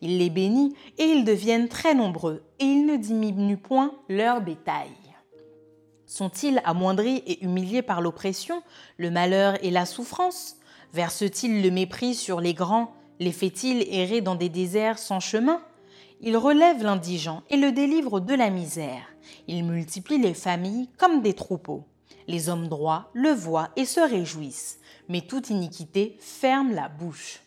Il 0.01 0.19
les 0.19 0.31
bénit 0.31 0.75
et 0.99 1.05
ils 1.05 1.25
deviennent 1.25 1.69
très 1.69 1.95
nombreux 1.95 2.43
et 2.61 2.65
il 2.65 2.87
ne 2.87 2.97
diminue 2.97 3.57
point 3.57 3.95
leur 4.09 4.41
bétail. 4.41 4.91
Sont-ils 6.07 6.61
amoindris 6.65 7.23
et 7.27 7.45
humiliés 7.45 7.83
par 7.83 8.01
l'oppression, 8.01 8.63
le 8.97 9.11
malheur 9.11 9.63
et 9.63 9.71
la 9.71 9.85
souffrance? 9.85 10.57
Verse-t-il 10.93 11.63
le 11.63 11.71
mépris 11.71 12.15
sur 12.15 12.41
les 12.41 12.55
grands 12.55 12.93
Les 13.19 13.33
fait-il 13.33 13.87
errer 13.91 14.21
dans 14.21 14.35
des 14.35 14.49
déserts 14.49 14.99
sans 14.99 15.21
chemin? 15.21 15.61
Il 16.21 16.37
relève 16.37 16.83
l'indigent 16.83 17.43
et 17.51 17.57
le 17.57 17.73
délivre 17.73 18.21
de 18.21 18.35
la 18.35 18.51
misère. 18.51 19.03
Il 19.47 19.65
multiplie 19.65 20.19
les 20.19 20.35
familles 20.35 20.89
comme 20.97 21.21
des 21.21 21.35
troupeaux. 21.35 21.85
Les 22.29 22.51
hommes 22.51 22.69
droits 22.69 23.11
le 23.15 23.31
voient 23.31 23.71
et 23.75 23.87
se 23.87 24.01
réjouissent, 24.01 24.79
mais 25.09 25.23
toute 25.23 25.49
iniquité 25.49 26.19
ferme 26.21 26.75
la 26.75 26.91
bouche. 26.91 27.41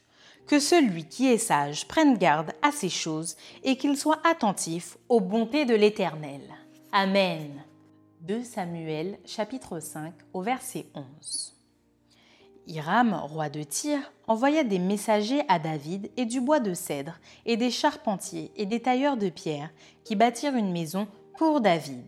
Que 0.47 0.59
celui 0.59 1.05
qui 1.05 1.27
est 1.27 1.37
sage 1.37 1.87
prenne 1.87 2.17
garde 2.17 2.51
à 2.63 2.71
ces 2.71 2.89
choses 2.89 3.37
et 3.63 3.77
qu'il 3.77 3.95
soit 3.95 4.19
attentif 4.27 4.97
aux 5.07 5.21
bontés 5.21 5.65
de 5.65 5.75
l'Éternel. 5.75 6.41
Amen. 6.91 7.63
2 8.21 8.43
Samuel 8.43 9.19
chapitre 9.23 9.79
5 9.79 10.13
au 10.33 10.41
verset 10.41 10.87
11. 10.95 11.53
Hiram, 12.65 13.13
roi 13.13 13.49
de 13.49 13.61
Tyr, 13.61 13.99
envoya 14.27 14.63
des 14.63 14.79
messagers 14.79 15.43
à 15.47 15.59
David 15.59 16.09
et 16.17 16.25
du 16.25 16.41
bois 16.41 16.59
de 16.59 16.73
cèdre 16.73 17.19
et 17.45 17.55
des 17.55 17.71
charpentiers 17.71 18.51
et 18.55 18.65
des 18.65 18.79
tailleurs 18.79 19.17
de 19.17 19.29
pierre 19.29 19.69
qui 20.03 20.15
bâtirent 20.15 20.55
une 20.55 20.71
maison 20.71 21.07
pour 21.37 21.61
David. 21.61 22.07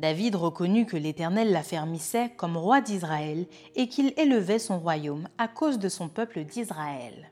David 0.00 0.34
reconnut 0.34 0.86
que 0.86 0.96
l'Éternel 0.96 1.52
l'affermissait 1.52 2.30
comme 2.38 2.56
roi 2.56 2.80
d'Israël 2.80 3.44
et 3.76 3.86
qu'il 3.86 4.14
élevait 4.16 4.58
son 4.58 4.78
royaume 4.78 5.28
à 5.36 5.46
cause 5.46 5.78
de 5.78 5.90
son 5.90 6.08
peuple 6.08 6.44
d'Israël. 6.44 7.30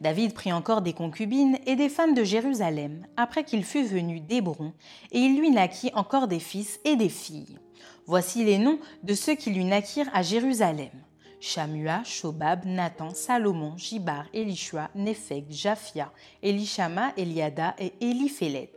David 0.00 0.32
prit 0.32 0.52
encore 0.52 0.80
des 0.80 0.92
concubines 0.92 1.58
et 1.66 1.74
des 1.74 1.88
femmes 1.88 2.14
de 2.14 2.22
Jérusalem 2.22 3.04
après 3.16 3.42
qu'il 3.42 3.64
fut 3.64 3.82
venu 3.82 4.20
d'Hébron, 4.20 4.72
et 5.10 5.18
il 5.18 5.36
lui 5.36 5.50
naquit 5.50 5.90
encore 5.94 6.28
des 6.28 6.38
fils 6.38 6.78
et 6.84 6.94
des 6.94 7.08
filles. 7.08 7.58
Voici 8.06 8.44
les 8.44 8.58
noms 8.58 8.78
de 9.02 9.14
ceux 9.14 9.34
qui 9.34 9.50
lui 9.50 9.64
naquirent 9.64 10.10
à 10.14 10.22
Jérusalem. 10.22 10.92
Shamua, 11.40 12.04
Shobab, 12.04 12.64
Nathan, 12.64 13.10
Salomon, 13.10 13.76
Jibar, 13.76 14.26
Elishua, 14.32 14.88
Nepheg, 14.94 15.46
Japhia, 15.50 16.12
Elishama, 16.44 17.12
Eliada 17.16 17.74
et 17.80 17.92
Eliphélet. 18.00 18.70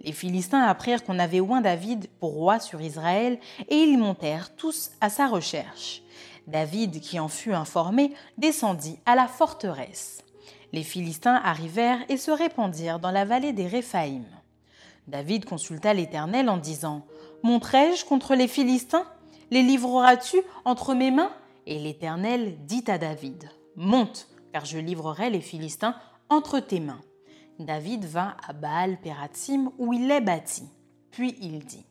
Les 0.00 0.12
Philistins 0.12 0.62
apprirent 0.62 1.04
qu'on 1.04 1.18
avait 1.18 1.40
oint 1.40 1.60
David 1.60 2.08
pour 2.20 2.32
roi 2.32 2.60
sur 2.60 2.80
Israël 2.80 3.38
et 3.68 3.76
ils 3.76 3.98
montèrent 3.98 4.54
tous 4.54 4.90
à 5.00 5.08
sa 5.08 5.28
recherche. 5.28 6.02
David, 6.46 7.00
qui 7.00 7.20
en 7.20 7.28
fut 7.28 7.52
informé, 7.52 8.12
descendit 8.38 8.98
à 9.06 9.14
la 9.14 9.28
forteresse. 9.28 10.24
Les 10.72 10.82
Philistins 10.82 11.40
arrivèrent 11.44 12.04
et 12.08 12.16
se 12.16 12.30
répandirent 12.30 12.98
dans 12.98 13.10
la 13.10 13.24
vallée 13.24 13.52
des 13.52 13.66
Réphaïm. 13.66 14.24
David 15.06 15.44
consulta 15.44 15.92
l'Éternel 15.92 16.48
en 16.48 16.56
disant 16.56 17.04
Monterai-je 17.42 18.04
contre 18.04 18.34
les 18.34 18.48
Philistins? 18.48 19.06
Les 19.50 19.62
livreras-tu 19.62 20.38
entre 20.64 20.94
mes 20.94 21.10
mains? 21.10 21.32
Et 21.66 21.78
l'Éternel 21.78 22.56
dit 22.66 22.84
à 22.86 22.98
David 22.98 23.50
Monte, 23.76 24.28
car 24.52 24.64
je 24.64 24.78
livrerai 24.78 25.30
les 25.30 25.40
Philistins 25.40 25.96
entre 26.28 26.60
tes 26.60 26.80
mains. 26.80 27.00
David 27.58 28.04
vint 28.04 28.36
à 28.46 28.52
Baal 28.52 28.98
Pératim 29.00 29.70
où 29.78 29.92
il 29.92 30.08
les 30.08 30.20
bâtit. 30.20 30.68
Puis 31.10 31.36
il 31.40 31.60
dit 31.64 31.84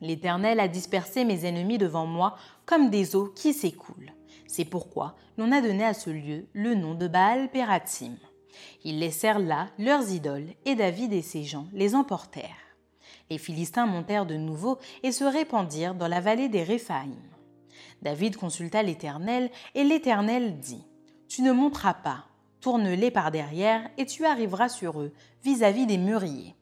L'Éternel 0.00 0.60
a 0.60 0.68
dispersé 0.68 1.24
mes 1.24 1.44
ennemis 1.44 1.78
devant 1.78 2.06
moi 2.06 2.36
comme 2.66 2.90
des 2.90 3.16
eaux 3.16 3.32
qui 3.34 3.52
s'écoulent. 3.52 4.12
C'est 4.46 4.64
pourquoi 4.64 5.16
l'on 5.36 5.52
a 5.52 5.60
donné 5.60 5.84
à 5.84 5.94
ce 5.94 6.10
lieu 6.10 6.46
le 6.52 6.74
nom 6.74 6.94
de 6.94 7.08
Baal 7.08 7.50
Pératim. 7.50 8.16
Ils 8.84 8.98
laissèrent 8.98 9.38
là 9.38 9.68
leurs 9.78 10.10
idoles, 10.10 10.48
et 10.64 10.74
David 10.74 11.12
et 11.12 11.22
ses 11.22 11.44
gens 11.44 11.66
les 11.72 11.94
emportèrent. 11.94 12.76
Les 13.30 13.38
Philistins 13.38 13.86
montèrent 13.86 14.26
de 14.26 14.36
nouveau 14.36 14.78
et 15.02 15.12
se 15.12 15.24
répandirent 15.24 15.94
dans 15.94 16.08
la 16.08 16.20
vallée 16.20 16.48
des 16.48 16.62
Réphaïm. 16.62 17.14
David 18.02 18.36
consulta 18.36 18.82
l'Éternel, 18.82 19.50
et 19.74 19.84
l'Éternel 19.84 20.58
dit 20.58 20.84
Tu 21.28 21.42
ne 21.42 21.52
monteras 21.52 21.94
pas, 21.94 22.24
tourne-les 22.60 23.10
par 23.10 23.30
derrière, 23.30 23.88
et 23.98 24.06
tu 24.06 24.24
arriveras 24.24 24.68
sur 24.68 25.00
eux 25.00 25.12
vis-à-vis 25.44 25.86
des 25.86 25.98
mûriers. 25.98 26.54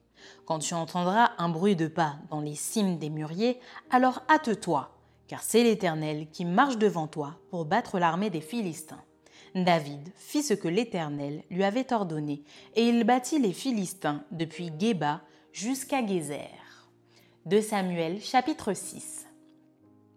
Quand 0.45 0.59
tu 0.59 0.73
entendras 0.73 1.31
un 1.37 1.49
bruit 1.49 1.75
de 1.75 1.87
pas 1.87 2.15
dans 2.29 2.41
les 2.41 2.55
cimes 2.55 2.97
des 2.97 3.09
mûriers, 3.09 3.59
alors 3.89 4.21
hâte-toi 4.29 4.91
car 5.27 5.43
c'est 5.43 5.63
l'Éternel 5.63 6.27
qui 6.31 6.45
marche 6.45 6.77
devant 6.77 7.07
toi 7.07 7.35
pour 7.49 7.65
battre 7.65 7.99
l'armée 7.99 8.29
des 8.29 8.41
Philistins. 8.41 9.03
David 9.55 10.11
fit 10.15 10.43
ce 10.43 10.53
que 10.53 10.67
l'Éternel 10.67 11.43
lui 11.49 11.63
avait 11.63 11.91
ordonné, 11.93 12.43
et 12.75 12.87
il 12.87 13.03
bâtit 13.03 13.39
les 13.39 13.53
Philistins 13.53 14.23
depuis 14.31 14.71
Géba 14.77 15.21
jusqu'à 15.51 16.05
Gézer. 16.05 16.51
De 17.45 17.61
Samuel 17.61 18.21
chapitre 18.21 18.73
6 18.73 19.25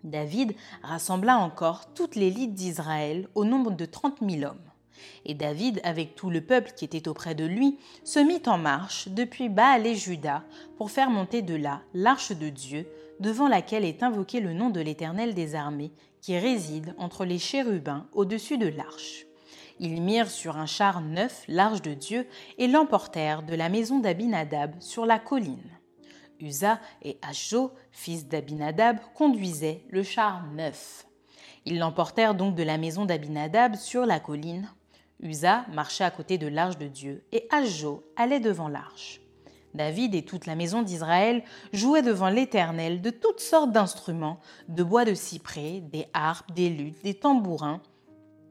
David 0.02 0.54
rassembla 0.82 1.38
encore 1.38 1.92
toute 1.92 2.16
l'élite 2.16 2.54
d'Israël 2.54 3.28
au 3.34 3.44
nombre 3.44 3.72
de 3.72 3.84
trente 3.84 4.20
mille 4.20 4.46
hommes. 4.46 4.69
Et 5.24 5.34
David, 5.34 5.80
avec 5.84 6.14
tout 6.14 6.30
le 6.30 6.40
peuple 6.40 6.72
qui 6.76 6.84
était 6.84 7.08
auprès 7.08 7.34
de 7.34 7.44
lui, 7.44 7.78
se 8.04 8.18
mit 8.18 8.42
en 8.46 8.58
marche 8.58 9.08
depuis 9.08 9.48
Baal 9.48 9.86
et 9.86 9.94
Juda 9.94 10.44
pour 10.76 10.90
faire 10.90 11.10
monter 11.10 11.42
de 11.42 11.54
là 11.54 11.82
l'arche 11.94 12.32
de 12.32 12.48
Dieu 12.48 12.86
devant 13.20 13.48
laquelle 13.48 13.84
est 13.84 14.02
invoqué 14.02 14.40
le 14.40 14.52
nom 14.52 14.70
de 14.70 14.80
l'Éternel 14.80 15.34
des 15.34 15.54
armées, 15.54 15.92
qui 16.20 16.38
réside 16.38 16.94
entre 16.98 17.24
les 17.24 17.38
chérubins 17.38 18.06
au-dessus 18.12 18.58
de 18.58 18.68
l'arche. 18.68 19.26
Ils 19.78 20.02
mirent 20.02 20.30
sur 20.30 20.56
un 20.58 20.66
char 20.66 21.00
neuf 21.00 21.44
l'arche 21.48 21.80
de 21.82 21.94
Dieu 21.94 22.26
et 22.58 22.66
l'emportèrent 22.66 23.42
de 23.42 23.54
la 23.54 23.70
maison 23.70 23.98
d'Abinadab 23.98 24.74
sur 24.80 25.06
la 25.06 25.18
colline. 25.18 25.70
Uza 26.38 26.80
et 27.02 27.18
Ashjo, 27.22 27.72
fils 27.90 28.26
d'Abinadab, 28.26 28.98
conduisaient 29.14 29.84
le 29.88 30.02
char 30.02 30.46
neuf. 30.52 31.06
Ils 31.66 31.78
l'emportèrent 31.78 32.34
donc 32.34 32.54
de 32.54 32.62
la 32.62 32.78
maison 32.78 33.04
d'Abinadab 33.04 33.76
sur 33.76 34.06
la 34.06 34.20
colline. 34.20 34.70
Uza 35.22 35.64
marchait 35.72 36.04
à 36.04 36.10
côté 36.10 36.38
de 36.38 36.46
l'arche 36.46 36.78
de 36.78 36.86
Dieu 36.86 37.22
et 37.32 37.46
Ashjo 37.50 38.04
allait 38.16 38.40
devant 38.40 38.68
l'arche. 38.68 39.20
David 39.74 40.14
et 40.14 40.24
toute 40.24 40.46
la 40.46 40.56
maison 40.56 40.82
d'Israël 40.82 41.44
jouaient 41.72 42.02
devant 42.02 42.28
l'Éternel 42.28 43.00
de 43.00 43.10
toutes 43.10 43.40
sortes 43.40 43.70
d'instruments, 43.70 44.40
de 44.68 44.82
bois 44.82 45.04
de 45.04 45.14
cyprès, 45.14 45.80
des 45.80 46.06
harpes, 46.12 46.52
des 46.52 46.70
luttes, 46.70 47.04
des 47.04 47.14
tambourins, 47.14 47.80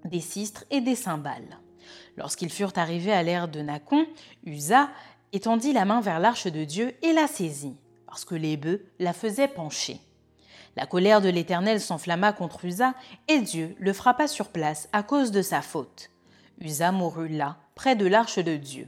des 0.06 0.22
sistres 0.22 0.64
et 0.72 0.82
des 0.82 0.96
cymbales. 0.96 1.60
Lorsqu'ils 2.16 2.52
furent 2.52 2.78
arrivés 2.78 3.12
à 3.12 3.24
l'ère 3.24 3.48
de 3.48 3.62
Nacon, 3.62 4.06
Usa 4.46 4.90
étendit 5.34 5.74
la 5.74 5.86
main 5.86 6.02
vers 6.02 6.20
l'arche 6.20 6.48
de 6.48 6.64
Dieu 6.64 6.96
et 7.02 7.14
la 7.14 7.28
saisit, 7.28 7.76
parce 8.08 8.26
que 8.26 8.36
les 8.36 8.58
bœufs 8.58 8.86
la 9.00 9.14
faisaient 9.14 9.48
pencher. 9.48 10.00
La 10.76 10.86
colère 10.86 11.22
de 11.22 11.30
l'Éternel 11.30 11.82
s'enflamma 11.82 12.32
contre 12.32 12.64
Usa, 12.64 12.94
et 13.28 13.40
Dieu 13.40 13.76
le 13.80 13.92
frappa 13.92 14.28
sur 14.28 14.50
place 14.50 14.88
à 14.94 15.04
cause 15.04 15.32
de 15.32 15.42
sa 15.42 15.62
faute. 15.62 16.10
Usa 16.60 16.92
mourut 16.92 17.30
là, 17.30 17.58
près 17.76 17.96
de 17.96 18.06
l'arche 18.06 18.40
de 18.40 18.58
Dieu. 18.58 18.88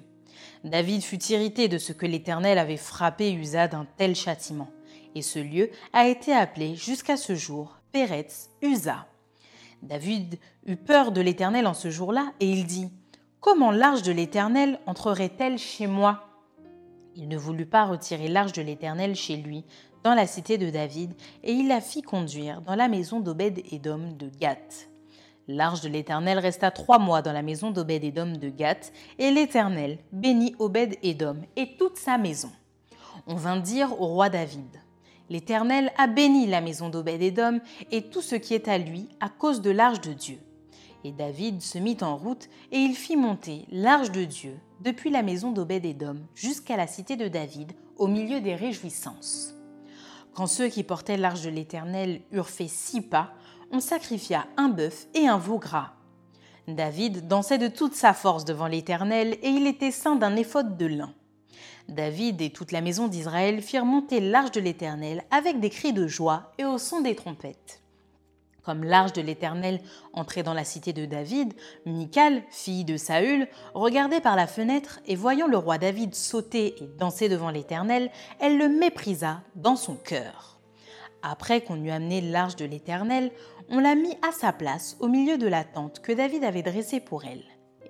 David 0.64 1.02
fut 1.02 1.24
irrité 1.32 1.68
de 1.68 1.78
ce 1.78 1.94
que 1.94 2.06
l'Éternel 2.06 2.58
avait 2.58 2.78
frappé 2.78 3.32
Usa 3.32 3.68
d'un 3.68 3.88
tel 3.98 4.16
châtiment, 4.16 4.70
et 5.16 5.22
ce 5.22 5.40
lieu 5.40 5.72
a 5.94 6.08
été 6.08 6.34
appelé 6.34 6.76
jusqu'à 6.76 7.18
ce 7.18 7.36
jour 7.36 7.80
Péretz 7.92 8.50
Usa. 8.62 9.08
David 9.82 10.38
eut 10.68 10.76
peur 10.76 11.12
de 11.12 11.22
l'Éternel 11.22 11.66
en 11.66 11.74
ce 11.74 11.90
jour-là, 11.90 12.34
et 12.40 12.48
il 12.48 12.66
dit 12.66 12.90
Comment 13.40 13.72
l'arche 13.72 14.04
de 14.04 14.12
l'Éternel 14.12 14.80
entrerait-elle 14.86 15.58
chez 15.58 15.88
moi? 15.88 16.28
Il 17.16 17.28
ne 17.28 17.38
voulut 17.38 17.66
pas 17.66 17.86
retirer 17.86 18.28
l'arche 18.28 18.54
de 18.54 18.62
l'Éternel 18.62 19.16
chez 19.16 19.38
lui, 19.38 19.66
dans 20.04 20.14
la 20.14 20.28
cité 20.28 20.58
de 20.58 20.70
David, 20.70 21.14
et 21.44 21.54
il 21.54 21.68
la 21.68 21.82
fit 21.82 22.02
conduire 22.02 22.62
dans 22.62 22.76
la 22.76 22.88
maison 22.88 23.20
d'Obed-Édom 23.20 24.16
de 24.18 24.30
Gath. 24.40 24.91
L'arche 25.54 25.82
de 25.82 25.90
l'Éternel 25.90 26.40
resta 26.40 26.72
trois 26.72 26.98
mois 26.98 27.22
dans 27.22 27.34
la 27.34 27.42
maison 27.42 27.72
d'Obed-Édom 27.72 28.38
de 28.38 28.48
Gath, 28.48 28.94
et 29.20 29.32
l'Éternel 29.32 29.98
bénit 30.14 30.56
Obed-Édom 30.60 31.42
et 31.58 31.76
toute 31.76 31.98
sa 31.98 32.18
maison. 32.18 32.52
On 33.28 33.36
vint 33.36 33.60
dire 33.60 34.00
au 34.02 34.08
roi 34.08 34.30
David 34.30 34.82
L'Éternel 35.30 35.92
a 35.98 36.08
béni 36.08 36.48
la 36.48 36.62
maison 36.62 36.88
d'Obed-Édom 36.88 37.60
et 37.92 38.04
tout 38.04 38.22
ce 38.22 38.36
qui 38.36 38.54
est 38.54 38.70
à 38.70 38.78
lui 38.78 39.10
à 39.20 39.28
cause 39.28 39.62
de 39.62 39.72
l'arche 39.72 40.00
de 40.00 40.14
Dieu. 40.14 40.40
Et 41.04 41.12
David 41.12 41.62
se 41.62 41.78
mit 41.80 41.98
en 42.02 42.16
route 42.16 42.48
et 42.72 42.78
il 42.78 42.96
fit 42.96 43.18
monter 43.18 43.66
l'arche 43.72 44.12
de 44.12 44.24
Dieu 44.24 44.58
depuis 44.80 45.10
la 45.10 45.22
maison 45.22 45.52
d'Obed-Édom 45.52 46.18
jusqu'à 46.34 46.78
la 46.78 46.88
cité 46.88 47.18
de 47.18 47.28
David 47.28 47.74
au 47.98 48.08
milieu 48.08 48.40
des 48.40 48.56
réjouissances. 48.56 49.54
Quand 50.34 50.48
ceux 50.48 50.70
qui 50.70 50.84
portaient 50.84 51.18
l'arche 51.18 51.42
de 51.42 51.50
l'Éternel 51.50 52.22
eurent 52.32 52.50
fait 52.50 52.70
six 52.70 53.02
pas, 53.02 53.34
on 53.72 53.80
sacrifia 53.80 54.46
un 54.58 54.70
bœuf 54.70 55.08
et 55.14 55.28
un 55.28 55.38
veau 55.38 55.58
gras. 55.58 55.94
David 56.68 57.28
dansait 57.28 57.58
de 57.58 57.68
toute 57.68 57.96
sa 57.96 58.14
force 58.14 58.46
devant 58.46 58.68
l'Éternel 58.68 59.38
et 59.42 59.50
il 59.50 59.68
était 59.68 59.92
saint 59.92 60.16
d'un 60.16 60.36
éphode 60.36 60.78
de 60.78 60.86
lin. 60.86 61.14
David 61.90 62.42
et 62.42 62.52
toute 62.52 62.72
la 62.72 62.82
maison 62.82 63.08
d'Israël 63.08 63.62
firent 63.62 63.86
monter 63.86 64.20
l'arche 64.20 64.52
de 64.52 64.62
l'Éternel 64.62 65.24
avec 65.32 65.60
des 65.60 65.70
cris 65.70 65.94
de 65.94 66.08
joie 66.08 66.52
et 66.58 66.66
au 66.66 66.78
son 66.78 67.02
des 67.02 67.16
trompettes. 67.16 67.82
Comme 68.64 68.84
l'arche 68.84 69.14
de 69.14 69.22
l'Éternel 69.22 69.82
entrait 70.14 70.44
dans 70.44 70.54
la 70.54 70.64
cité 70.64 70.94
de 70.94 71.06
David, 71.06 71.54
Michal, 71.88 72.44
fille 72.52 72.86
de 72.86 72.96
Saül, 72.96 73.48
regardait 73.74 74.22
par 74.22 74.36
la 74.36 74.46
fenêtre 74.46 75.00
et 75.08 75.16
voyant 75.16 75.48
le 75.48 75.58
roi 75.58 75.80
David 75.80 76.14
sauter 76.14 76.76
et 76.80 76.88
danser 77.00 77.28
devant 77.28 77.50
l'Éternel, 77.50 78.12
elle 78.40 78.60
le 78.60 78.70
méprisa 78.70 79.42
dans 79.56 79.76
son 79.76 79.96
cœur. 79.96 80.60
Après 81.24 81.62
qu'on 81.62 81.84
eut 81.84 81.92
amené 81.92 82.22
l'arche 82.22 82.56
de 82.56 82.66
l'Éternel, 82.66 83.32
on 83.72 83.80
l'a 83.80 83.96
mis 83.96 84.18
à 84.22 84.34
sa 84.34 84.52
place 84.52 84.98
au 85.00 85.08
milieu 85.08 85.38
de 85.38 85.48
la 85.48 85.64
tente 85.64 86.02
que 86.02 86.12
David 86.12 86.44
avait 86.44 86.62
dressée 86.62 87.00
pour 87.00 87.24
elle. 87.24 87.44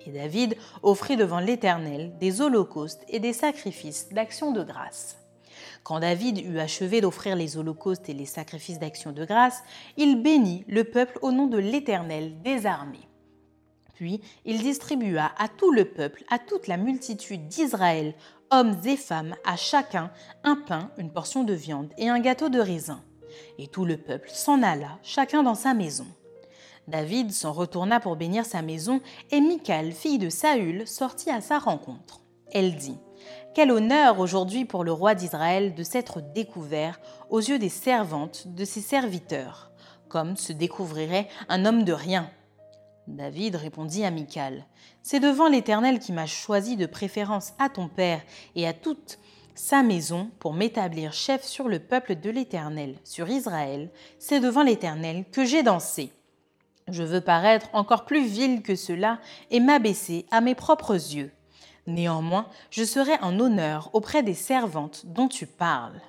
Et 0.06 0.12
David 0.12 0.56
offrit 0.82 1.16
devant 1.16 1.40
l'Éternel 1.40 2.16
des 2.18 2.40
holocaustes 2.40 3.04
et 3.08 3.18
des 3.18 3.32
sacrifices 3.32 4.08
d'action 4.10 4.52
de 4.52 4.62
grâce. 4.62 5.18
Quand 5.82 5.98
David 5.98 6.38
eut 6.38 6.60
achevé 6.60 7.00
d'offrir 7.00 7.34
les 7.34 7.56
holocaustes 7.56 8.08
et 8.08 8.14
les 8.14 8.26
sacrifices 8.26 8.78
d'action 8.78 9.10
de 9.10 9.24
grâce, 9.24 9.62
il 9.96 10.22
bénit 10.22 10.64
le 10.68 10.84
peuple 10.84 11.18
au 11.20 11.32
nom 11.32 11.48
de 11.48 11.58
l'Éternel 11.58 12.40
des 12.42 12.66
armées. 12.66 13.08
Puis 13.94 14.20
il 14.44 14.62
distribua 14.62 15.32
à 15.36 15.48
tout 15.48 15.72
le 15.72 15.84
peuple, 15.84 16.24
à 16.30 16.38
toute 16.38 16.68
la 16.68 16.76
multitude 16.76 17.48
d'Israël, 17.48 18.14
hommes 18.52 18.76
et 18.84 18.96
femmes, 18.96 19.34
à 19.44 19.56
chacun 19.56 20.12
un 20.44 20.56
pain, 20.56 20.92
une 20.96 21.12
portion 21.12 21.42
de 21.42 21.54
viande 21.54 21.92
et 21.98 22.08
un 22.08 22.20
gâteau 22.20 22.48
de 22.48 22.60
raisin. 22.60 23.02
Et 23.58 23.68
tout 23.68 23.84
le 23.84 23.96
peuple 23.96 24.30
s'en 24.30 24.62
alla, 24.62 24.98
chacun 25.02 25.42
dans 25.42 25.54
sa 25.54 25.74
maison. 25.74 26.06
David 26.88 27.32
s'en 27.32 27.52
retourna 27.52 28.00
pour 28.00 28.16
bénir 28.16 28.44
sa 28.44 28.62
maison, 28.62 29.00
et 29.30 29.40
Michal, 29.40 29.92
fille 29.92 30.18
de 30.18 30.28
Saül, 30.28 30.86
sortit 30.86 31.30
à 31.30 31.40
sa 31.40 31.58
rencontre. 31.58 32.20
Elle 32.52 32.76
dit 32.76 32.98
quel 33.54 33.70
honneur 33.70 34.18
aujourd'hui 34.18 34.64
pour 34.64 34.82
le 34.82 34.92
roi 34.92 35.14
d'Israël 35.14 35.74
de 35.74 35.82
s'être 35.82 36.22
découvert 36.22 36.98
aux 37.28 37.40
yeux 37.40 37.58
des 37.58 37.68
servantes 37.68 38.48
de 38.48 38.64
ses 38.64 38.80
serviteurs, 38.80 39.70
comme 40.08 40.36
se 40.36 40.52
découvrirait 40.52 41.28
un 41.48 41.66
homme 41.66 41.84
de 41.84 41.92
rien. 41.92 42.30
David 43.08 43.56
répondit 43.56 44.04
à 44.04 44.10
Michal 44.10 44.64
C'est 45.02 45.20
devant 45.20 45.48
l'Éternel 45.48 45.98
qui 45.98 46.12
m'a 46.12 46.26
choisi 46.26 46.76
de 46.76 46.86
préférence 46.86 47.52
à 47.58 47.68
ton 47.68 47.88
père 47.88 48.22
et 48.54 48.66
à 48.66 48.72
toute 48.72 49.18
sa 49.54 49.82
maison 49.82 50.30
pour 50.38 50.54
m'établir 50.54 51.12
chef 51.12 51.44
sur 51.44 51.68
le 51.68 51.78
peuple 51.78 52.16
de 52.16 52.30
l'Éternel, 52.30 52.96
sur 53.04 53.28
Israël. 53.28 53.90
C'est 54.18 54.40
devant 54.40 54.62
l'Éternel 54.62 55.24
que 55.30 55.44
j'ai 55.44 55.62
dansé. 55.62 56.12
Je 56.88 57.02
veux 57.02 57.20
paraître 57.20 57.68
encore 57.72 58.04
plus 58.04 58.24
vil 58.24 58.62
que 58.62 58.74
cela 58.74 59.18
et 59.50 59.60
m'abaisser 59.60 60.26
à 60.30 60.40
mes 60.40 60.54
propres 60.54 60.94
yeux. 60.94 61.30
Néanmoins, 61.86 62.46
je 62.70 62.84
serai 62.84 63.14
en 63.22 63.38
honneur 63.40 63.90
auprès 63.92 64.22
des 64.22 64.34
servantes 64.34 65.06
dont 65.06 65.28
tu 65.28 65.46
parles. 65.46 66.00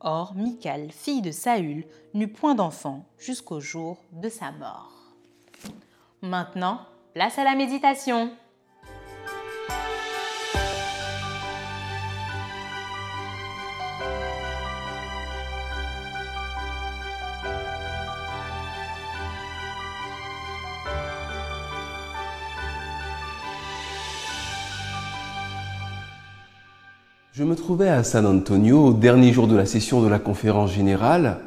Or, 0.00 0.34
Michal, 0.34 0.90
fille 0.90 1.20
de 1.20 1.30
Saül, 1.30 1.84
n'eut 2.14 2.28
point 2.28 2.54
d'enfant 2.54 3.04
jusqu'au 3.18 3.60
jour 3.60 3.98
de 4.12 4.30
sa 4.30 4.50
mort. 4.52 4.92
Maintenant, 6.22 6.80
place 7.12 7.38
à 7.38 7.44
la 7.44 7.54
méditation. 7.54 8.30
Je 27.40 27.46
me 27.46 27.56
trouvais 27.56 27.88
à 27.88 28.04
San 28.04 28.26
Antonio 28.26 28.88
au 28.88 28.92
dernier 28.92 29.32
jour 29.32 29.46
de 29.46 29.56
la 29.56 29.64
session 29.64 30.02
de 30.02 30.08
la 30.08 30.18
conférence 30.18 30.74
générale, 30.74 31.38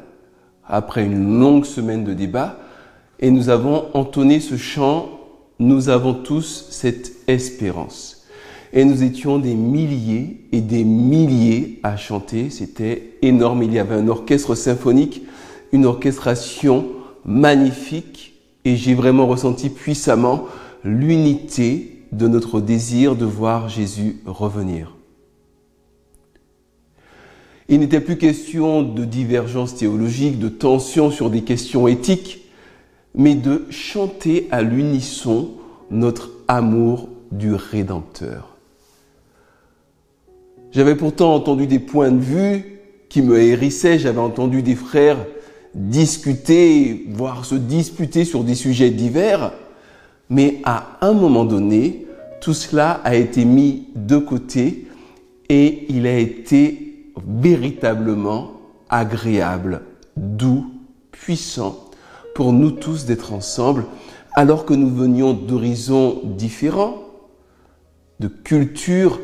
après 0.66 1.04
une 1.04 1.38
longue 1.38 1.64
semaine 1.64 2.02
de 2.02 2.12
débat, 2.12 2.58
et 3.20 3.30
nous 3.30 3.48
avons 3.48 3.84
entonné 3.94 4.40
ce 4.40 4.56
chant 4.56 5.08
Nous 5.60 5.90
avons 5.90 6.12
tous 6.12 6.66
cette 6.70 7.12
espérance. 7.28 8.26
Et 8.72 8.84
nous 8.84 9.04
étions 9.04 9.38
des 9.38 9.54
milliers 9.54 10.40
et 10.50 10.62
des 10.62 10.82
milliers 10.82 11.78
à 11.84 11.96
chanter, 11.96 12.50
c'était 12.50 13.12
énorme, 13.22 13.62
il 13.62 13.72
y 13.72 13.78
avait 13.78 13.94
un 13.94 14.08
orchestre 14.08 14.56
symphonique, 14.56 15.22
une 15.70 15.86
orchestration 15.86 16.86
magnifique, 17.24 18.34
et 18.64 18.74
j'ai 18.74 18.96
vraiment 18.96 19.28
ressenti 19.28 19.70
puissamment 19.70 20.46
l'unité 20.82 22.02
de 22.10 22.26
notre 22.26 22.60
désir 22.60 23.14
de 23.14 23.24
voir 23.24 23.68
Jésus 23.68 24.16
revenir. 24.26 24.96
Il 27.68 27.80
n'était 27.80 28.00
plus 28.00 28.18
question 28.18 28.82
de 28.82 29.04
divergence 29.04 29.74
théologique, 29.74 30.38
de 30.38 30.48
tension 30.48 31.10
sur 31.10 31.30
des 31.30 31.42
questions 31.42 31.88
éthiques, 31.88 32.42
mais 33.14 33.34
de 33.34 33.64
chanter 33.70 34.48
à 34.50 34.62
l'unisson 34.62 35.50
notre 35.90 36.30
amour 36.46 37.08
du 37.32 37.54
Rédempteur. 37.54 38.56
J'avais 40.72 40.96
pourtant 40.96 41.34
entendu 41.34 41.66
des 41.66 41.78
points 41.78 42.10
de 42.10 42.20
vue 42.20 42.80
qui 43.08 43.22
me 43.22 43.40
hérissaient, 43.40 43.98
j'avais 43.98 44.18
entendu 44.18 44.62
des 44.62 44.74
frères 44.74 45.18
discuter, 45.74 47.06
voire 47.10 47.44
se 47.44 47.54
disputer 47.54 48.24
sur 48.24 48.44
des 48.44 48.54
sujets 48.54 48.90
divers, 48.90 49.52
mais 50.30 50.60
à 50.64 50.98
un 51.00 51.12
moment 51.12 51.44
donné, 51.44 52.06
tout 52.40 52.54
cela 52.54 53.00
a 53.04 53.14
été 53.14 53.44
mis 53.44 53.88
de 53.94 54.18
côté 54.18 54.86
et 55.48 55.86
il 55.88 56.06
a 56.06 56.18
été 56.18 56.93
véritablement 57.26 58.52
agréable, 58.88 59.82
doux, 60.16 60.66
puissant 61.10 61.78
pour 62.34 62.52
nous 62.52 62.72
tous 62.72 63.06
d'être 63.06 63.32
ensemble 63.32 63.86
alors 64.34 64.66
que 64.66 64.74
nous 64.74 64.90
venions 64.90 65.32
d'horizons 65.32 66.20
différents, 66.24 66.98
de 68.20 68.28
cultures 68.28 69.20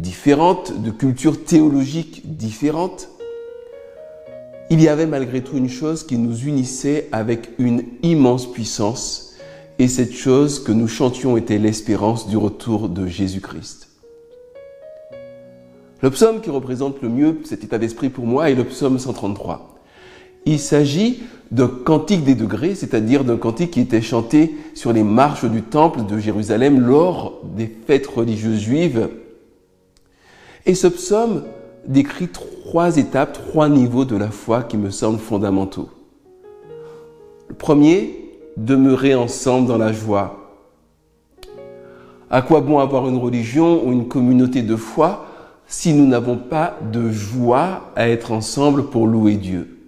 différentes, 0.00 0.82
de 0.82 0.90
cultures 0.90 1.44
théologiques 1.44 2.36
différentes. 2.36 3.08
Il 4.70 4.80
y 4.80 4.88
avait 4.88 5.06
malgré 5.06 5.42
tout 5.42 5.56
une 5.56 5.68
chose 5.68 6.04
qui 6.04 6.16
nous 6.16 6.36
unissait 6.44 7.08
avec 7.12 7.50
une 7.58 7.84
immense 8.02 8.50
puissance, 8.50 9.34
et 9.78 9.88
cette 9.88 10.12
chose 10.12 10.62
que 10.62 10.72
nous 10.72 10.88
chantions 10.88 11.36
était 11.36 11.58
l'espérance 11.58 12.28
du 12.28 12.36
retour 12.36 12.88
de 12.88 13.06
Jésus-Christ. 13.06 13.79
Le 16.02 16.10
psaume 16.10 16.40
qui 16.40 16.50
représente 16.50 17.02
le 17.02 17.08
mieux 17.08 17.40
cet 17.44 17.62
état 17.62 17.78
d'esprit 17.78 18.08
pour 18.08 18.26
moi 18.26 18.50
est 18.50 18.54
le 18.54 18.64
psaume 18.64 18.98
133. 18.98 19.78
Il 20.46 20.58
s'agit 20.58 21.22
d'un 21.50 21.68
cantique 21.68 22.24
des 22.24 22.34
degrés, 22.34 22.74
c'est-à-dire 22.74 23.24
d'un 23.24 23.36
cantique 23.36 23.72
qui 23.72 23.80
était 23.80 24.00
chanté 24.00 24.54
sur 24.74 24.92
les 24.92 25.02
marches 25.02 25.44
du 25.44 25.62
temple 25.62 26.06
de 26.06 26.18
Jérusalem 26.18 26.80
lors 26.80 27.40
des 27.56 27.70
fêtes 27.86 28.06
religieuses 28.06 28.60
juives. 28.60 29.08
Et 30.64 30.74
ce 30.74 30.86
psaume 30.86 31.44
décrit 31.86 32.28
trois 32.28 32.96
étapes, 32.96 33.32
trois 33.32 33.68
niveaux 33.68 34.04
de 34.04 34.16
la 34.16 34.30
foi 34.30 34.62
qui 34.62 34.78
me 34.78 34.90
semblent 34.90 35.18
fondamentaux. 35.18 35.90
Le 37.48 37.54
premier, 37.54 38.38
demeurer 38.56 39.14
ensemble 39.14 39.66
dans 39.66 39.78
la 39.78 39.92
joie. 39.92 40.36
À 42.30 42.42
quoi 42.42 42.60
bon 42.60 42.78
avoir 42.78 43.08
une 43.08 43.18
religion 43.18 43.84
ou 43.84 43.92
une 43.92 44.08
communauté 44.08 44.62
de 44.62 44.76
foi 44.76 45.26
si 45.70 45.94
nous 45.94 46.06
n'avons 46.06 46.36
pas 46.36 46.78
de 46.92 47.10
joie 47.10 47.92
à 47.94 48.08
être 48.08 48.32
ensemble 48.32 48.90
pour 48.90 49.06
louer 49.06 49.36
Dieu. 49.36 49.78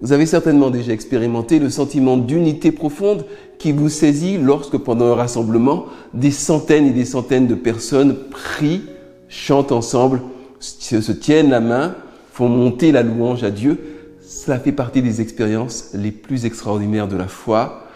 Vous 0.00 0.12
avez 0.12 0.26
certainement 0.26 0.70
déjà 0.70 0.92
expérimenté 0.92 1.60
le 1.60 1.70
sentiment 1.70 2.16
d'unité 2.16 2.72
profonde 2.72 3.24
qui 3.58 3.70
vous 3.70 3.88
saisit 3.88 4.36
lorsque 4.36 4.78
pendant 4.78 5.12
un 5.12 5.14
rassemblement, 5.14 5.86
des 6.12 6.32
centaines 6.32 6.86
et 6.86 6.92
des 6.92 7.04
centaines 7.04 7.46
de 7.46 7.54
personnes 7.54 8.16
prient, 8.30 8.82
chantent 9.28 9.72
ensemble, 9.72 10.22
se 10.58 11.12
tiennent 11.12 11.50
la 11.50 11.60
main, 11.60 11.94
font 12.32 12.48
monter 12.48 12.90
la 12.90 13.04
louange 13.04 13.44
à 13.44 13.50
Dieu. 13.50 13.78
Cela 14.20 14.58
fait 14.58 14.72
partie 14.72 15.02
des 15.02 15.20
expériences 15.20 15.90
les 15.94 16.10
plus 16.10 16.46
extraordinaires 16.46 17.08
de 17.08 17.16
la 17.16 17.28
foi 17.28 17.86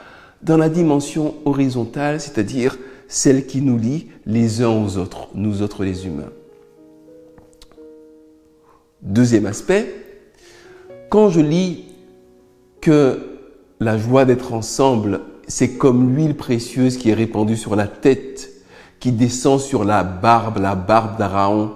dans 0.43 0.59
la 0.59 0.69
dimension 0.69 1.35
horizontale, 1.45 2.21
c'est-à-dire 2.21 2.77
celle 3.09 3.47
qui 3.47 3.61
nous 3.61 3.79
lie 3.79 4.09
les 4.27 4.63
uns 4.63 4.71
aux 4.71 4.97
autres, 4.97 5.29
nous 5.35 5.63
autres 5.63 5.85
les 5.85 6.07
humains. 6.07 6.33
Deuxième 9.03 9.47
aspect, 9.47 9.95
quand 11.11 11.29
je 11.29 11.41
lis 11.41 11.85
que 12.81 13.21
la 13.81 13.99
joie 13.99 14.25
d'être 14.25 14.53
ensemble, 14.53 15.21
c'est 15.47 15.77
comme 15.77 16.15
l'huile 16.15 16.37
précieuse 16.37 16.97
qui 16.97 17.11
est 17.11 17.15
répandue 17.15 17.57
sur 17.57 17.77
la 17.77 17.87
tête, 17.87 18.51
qui 19.01 19.13
descend 19.13 19.61
sur 19.61 19.85
la 19.85 20.03
barbe, 20.03 20.59
la 20.59 20.75
barbe 20.75 21.19
d'Araon, 21.19 21.73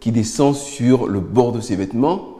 qui 0.00 0.10
descend 0.10 0.56
sur 0.56 1.06
le 1.06 1.20
bord 1.20 1.52
de 1.52 1.60
ses 1.60 1.76
vêtements, 1.76 2.32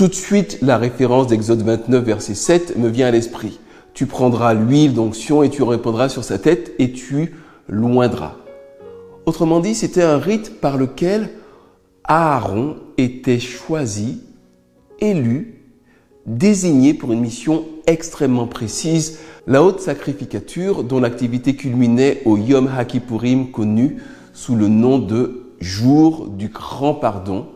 tout 0.00 0.08
de 0.08 0.14
suite 0.14 0.58
la 0.62 0.78
référence 0.78 1.26
d'Exode 1.26 1.60
29, 1.60 2.02
verset 2.02 2.34
7 2.34 2.78
me 2.78 2.88
vient 2.88 3.08
à 3.08 3.10
l'esprit 3.10 3.60
tu 3.94 4.06
prendras 4.06 4.54
l'huile 4.54 4.94
d'onction 4.94 5.42
et 5.42 5.50
tu 5.50 5.62
répondras 5.62 6.08
sur 6.08 6.24
sa 6.24 6.38
tête 6.38 6.72
et 6.78 6.92
tu 6.92 7.34
loindras. 7.68 8.36
Autrement 9.26 9.60
dit, 9.60 9.74
c'était 9.74 10.02
un 10.02 10.18
rite 10.18 10.60
par 10.60 10.76
lequel 10.76 11.30
Aaron 12.04 12.76
était 12.98 13.38
choisi, 13.38 14.22
élu, 15.00 15.60
désignés 16.26 16.94
pour 16.94 17.12
une 17.12 17.20
mission 17.20 17.64
extrêmement 17.86 18.46
précise, 18.46 19.18
la 19.46 19.62
haute 19.62 19.80
sacrificature 19.80 20.84
dont 20.84 21.00
l'activité 21.00 21.56
culminait 21.56 22.22
au 22.24 22.36
Yom 22.36 22.68
HaKippurim 22.68 23.50
connu 23.50 23.96
sous 24.32 24.54
le 24.54 24.68
nom 24.68 24.98
de 24.98 25.54
jour 25.60 26.28
du 26.28 26.48
grand 26.48 26.94
pardon 26.94 27.46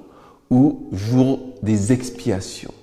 ou 0.50 0.88
jour 0.92 1.40
des 1.62 1.92
expiations. 1.92 2.74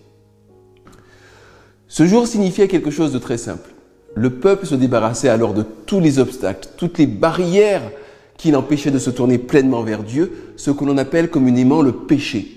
Ce 1.92 2.08
jour 2.08 2.26
signifiait 2.26 2.70
quelque 2.70 2.90
chose 2.90 3.12
de 3.12 3.20
très 3.20 3.38
simple. 3.38 3.70
Le 4.16 4.30
peuple 4.30 4.66
se 4.66 4.76
débarrassait 4.76 5.28
alors 5.28 5.54
de 5.54 5.66
tous 5.86 6.00
les 6.00 6.20
obstacles, 6.20 6.70
toutes 6.78 6.98
les 6.98 7.06
barrières 7.06 7.92
qui 8.38 8.52
l'empêchaient 8.52 8.92
de 8.92 8.98
se 8.98 9.10
tourner 9.10 9.38
pleinement 9.38 9.84
vers 9.84 10.02
Dieu, 10.02 10.54
ce 10.56 10.72
que 10.72 10.86
l'on 10.86 10.98
appelle 10.98 11.30
communément 11.30 11.82
le 11.82 11.92
péché. 11.92 12.48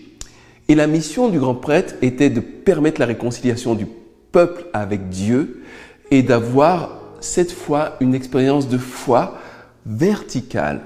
Et 0.68 0.76
la 0.76 0.86
mission 0.86 1.30
du 1.30 1.40
grand 1.40 1.56
prêtre 1.56 1.94
était 2.00 2.30
de 2.30 2.38
permettre 2.38 3.00
la 3.00 3.06
réconciliation 3.06 3.74
du 3.74 3.88
peuple 4.30 4.66
avec 4.72 5.08
Dieu 5.08 5.64
et 6.12 6.22
d'avoir 6.22 7.00
cette 7.18 7.50
fois 7.50 7.96
une 7.98 8.14
expérience 8.14 8.68
de 8.68 8.78
foi 8.78 9.36
verticale 9.84 10.80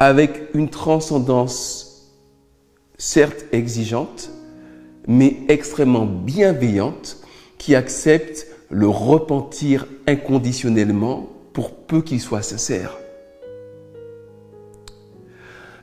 avec 0.00 0.48
une 0.54 0.68
transcendance 0.68 2.10
certes 2.98 3.44
exigeante, 3.52 4.30
mais 5.06 5.36
extrêmement 5.46 6.06
bienveillante 6.06 7.21
qui 7.62 7.76
accepte 7.76 8.48
le 8.70 8.88
repentir 8.88 9.86
inconditionnellement 10.08 11.28
pour 11.52 11.76
peu 11.76 12.02
qu'il 12.02 12.20
soit 12.20 12.42
sincère. 12.42 12.98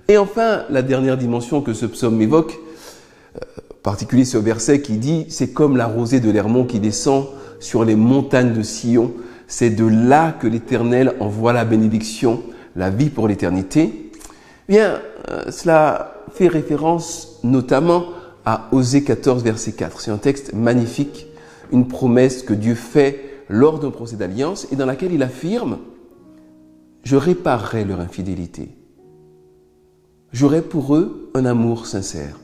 Et 0.09 0.17
enfin, 0.17 0.65
la 0.69 0.81
dernière 0.81 1.17
dimension 1.17 1.61
que 1.61 1.73
ce 1.73 1.85
psaume 1.85 2.19
évoque, 2.21 2.59
euh, 3.37 3.39
en 3.71 3.81
particulier 3.81 4.25
ce 4.25 4.37
verset 4.37 4.81
qui 4.81 4.97
dit, 4.97 5.25
c'est 5.29 5.53
comme 5.53 5.77
la 5.77 5.87
rosée 5.87 6.19
de 6.19 6.29
l'Hermont 6.29 6.65
qui 6.65 6.81
descend 6.81 7.27
sur 7.61 7.85
les 7.85 7.95
montagnes 7.95 8.51
de 8.51 8.61
Sion, 8.61 9.13
c'est 9.47 9.69
de 9.69 9.85
là 9.85 10.33
que 10.33 10.47
l'Éternel 10.47 11.13
envoie 11.21 11.53
la 11.53 11.63
bénédiction, 11.63 12.43
la 12.75 12.89
vie 12.89 13.09
pour 13.09 13.29
l'éternité. 13.29 14.11
Bien, 14.67 14.99
euh, 15.29 15.49
cela 15.49 16.25
fait 16.33 16.49
référence 16.49 17.39
notamment 17.45 18.03
à 18.45 18.67
Osée 18.73 19.05
14, 19.05 19.45
verset 19.45 19.71
4. 19.71 20.01
C'est 20.01 20.11
un 20.11 20.17
texte 20.17 20.53
magnifique 20.53 21.28
une 21.71 21.87
promesse 21.87 22.43
que 22.43 22.53
Dieu 22.53 22.75
fait 22.75 23.43
lors 23.49 23.79
d'un 23.79 23.91
procès 23.91 24.15
d'alliance 24.15 24.67
et 24.71 24.75
dans 24.75 24.85
laquelle 24.85 25.13
il 25.13 25.23
affirme, 25.23 25.79
je 27.03 27.15
réparerai 27.15 27.85
leur 27.85 27.99
infidélité. 27.99 28.69
J'aurai 30.31 30.61
pour 30.61 30.95
eux 30.95 31.31
un 31.33 31.45
amour 31.45 31.87
sincère, 31.87 32.39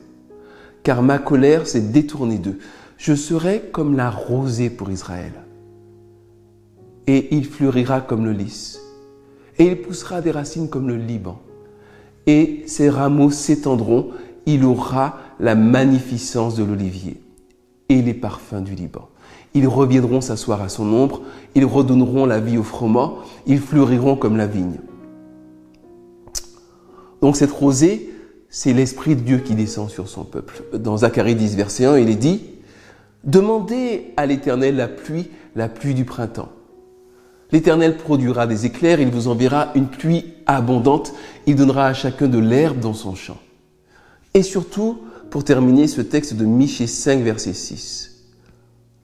car 0.82 1.02
ma 1.02 1.18
colère 1.18 1.66
s'est 1.66 1.80
détournée 1.80 2.38
d'eux. 2.38 2.58
Je 2.96 3.14
serai 3.14 3.62
comme 3.72 3.96
la 3.96 4.10
rosée 4.10 4.70
pour 4.70 4.90
Israël. 4.90 5.32
Et 7.06 7.34
il 7.36 7.44
fleurira 7.44 8.00
comme 8.00 8.24
le 8.24 8.32
lys, 8.32 8.80
et 9.58 9.66
il 9.66 9.82
poussera 9.82 10.20
des 10.20 10.32
racines 10.32 10.68
comme 10.68 10.88
le 10.88 10.96
Liban, 10.96 11.40
et 12.26 12.64
ses 12.66 12.90
rameaux 12.90 13.30
s'étendront, 13.30 14.10
il 14.46 14.64
aura 14.64 15.18
la 15.38 15.54
magnificence 15.54 16.56
de 16.56 16.64
l'olivier 16.64 17.20
et 17.88 18.02
les 18.02 18.14
parfums 18.14 18.62
du 18.62 18.74
Liban. 18.74 19.08
Ils 19.56 19.66
reviendront 19.66 20.20
s'asseoir 20.20 20.60
à 20.60 20.68
son 20.68 20.92
ombre, 20.92 21.22
ils 21.54 21.64
redonneront 21.64 22.26
la 22.26 22.40
vie 22.40 22.58
au 22.58 22.62
froment, 22.62 23.20
ils 23.46 23.58
fleuriront 23.58 24.14
comme 24.14 24.36
la 24.36 24.46
vigne. 24.46 24.80
Donc 27.22 27.36
cette 27.36 27.52
rosée, 27.52 28.10
c'est 28.50 28.74
l'Esprit 28.74 29.16
de 29.16 29.22
Dieu 29.22 29.38
qui 29.38 29.54
descend 29.54 29.88
sur 29.88 30.08
son 30.08 30.24
peuple. 30.24 30.62
Dans 30.74 30.98
Zacharie 30.98 31.34
10, 31.34 31.56
verset 31.56 31.86
1, 31.86 31.96
il 31.96 32.10
est 32.10 32.16
dit, 32.16 32.42
Demandez 33.24 34.12
à 34.18 34.26
l'Éternel 34.26 34.76
la 34.76 34.88
pluie, 34.88 35.30
la 35.54 35.70
pluie 35.70 35.94
du 35.94 36.04
printemps. 36.04 36.50
L'Éternel 37.50 37.96
produira 37.96 38.46
des 38.46 38.66
éclairs, 38.66 39.00
il 39.00 39.08
vous 39.08 39.26
enverra 39.26 39.72
une 39.74 39.88
pluie 39.88 40.34
abondante, 40.44 41.14
il 41.46 41.56
donnera 41.56 41.86
à 41.86 41.94
chacun 41.94 42.28
de 42.28 42.38
l'herbe 42.38 42.78
dans 42.78 42.92
son 42.92 43.14
champ. 43.14 43.38
Et 44.34 44.42
surtout, 44.42 44.98
pour 45.30 45.44
terminer 45.44 45.86
ce 45.86 46.02
texte 46.02 46.34
de 46.34 46.44
Michée 46.44 46.86
5, 46.86 47.22
verset 47.22 47.54
6, 47.54 48.15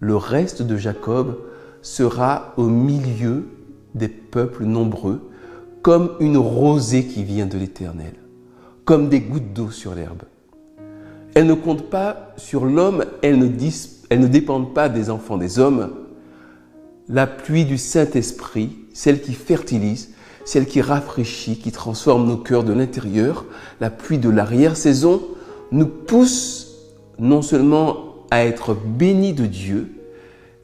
le 0.03 0.17
reste 0.17 0.63
de 0.63 0.77
Jacob 0.77 1.39
sera 1.81 2.55
au 2.57 2.65
milieu 2.65 3.47
des 3.95 4.09
peuples 4.09 4.65
nombreux, 4.65 5.31
comme 5.81 6.17
une 6.19 6.37
rosée 6.37 7.07
qui 7.07 7.23
vient 7.23 7.47
de 7.47 7.57
l'Éternel, 7.57 8.15
comme 8.85 9.09
des 9.09 9.21
gouttes 9.21 9.53
d'eau 9.53 9.71
sur 9.71 9.95
l'herbe. 9.95 10.23
Elle 11.35 11.47
ne 11.47 11.55
compte 11.55 11.89
pas 11.89 12.33
sur 12.37 12.65
l'homme, 12.65 13.05
elle 13.23 13.39
ne, 13.39 13.49
elle 14.11 14.19
ne 14.19 14.27
dépendent 14.27 14.75
pas 14.75 14.89
des 14.89 15.09
enfants 15.09 15.39
des 15.39 15.61
hommes. 15.61 15.93
La 17.09 17.29
pluie 17.29 17.65
du 17.65 17.79
Saint-Esprit, 17.79 18.77
celle 18.93 19.23
qui 19.23 19.35
fertilise, 19.35 20.11
celle 20.45 20.67
qui 20.67 20.81
rafraîchit, 20.81 21.59
qui 21.59 21.71
transforme 21.71 22.27
nos 22.27 22.39
cœurs 22.39 22.65
de 22.65 22.73
l'intérieur, 22.73 23.45
la 23.81 23.89
pluie 23.89 24.19
de 24.19 24.31
l'arrière-saison, 24.31 25.23
nous 25.71 25.87
pousse 25.87 26.91
non 27.21 27.41
seulement 27.41 28.12
à 28.33 28.47
être 28.47 28.73
bénis 28.73 29.35
de 29.35 29.45
Dieu, 29.45 29.93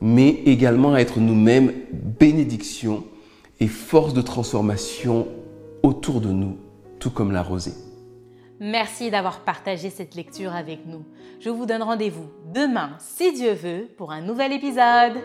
mais 0.01 0.31
également 0.47 0.95
à 0.95 1.01
être 1.01 1.21
nous-mêmes 1.21 1.75
bénédiction 1.93 3.05
et 3.61 3.67
force 3.67 4.15
de 4.15 4.23
transformation 4.23 5.29
autour 5.83 6.23
de 6.23 6.31
nous, 6.31 6.57
tout 6.99 7.11
comme 7.11 7.31
la 7.31 7.43
rosée. 7.43 7.75
Merci 8.59 9.11
d'avoir 9.11 9.41
partagé 9.41 9.91
cette 9.91 10.15
lecture 10.15 10.55
avec 10.55 10.87
nous. 10.87 11.05
Je 11.41 11.51
vous 11.51 11.67
donne 11.67 11.83
rendez-vous 11.83 12.31
demain, 12.55 12.93
si 13.01 13.35
Dieu 13.35 13.53
veut, 13.53 13.87
pour 13.99 14.13
un 14.13 14.23
nouvel 14.23 14.55
épisode. 14.55 15.19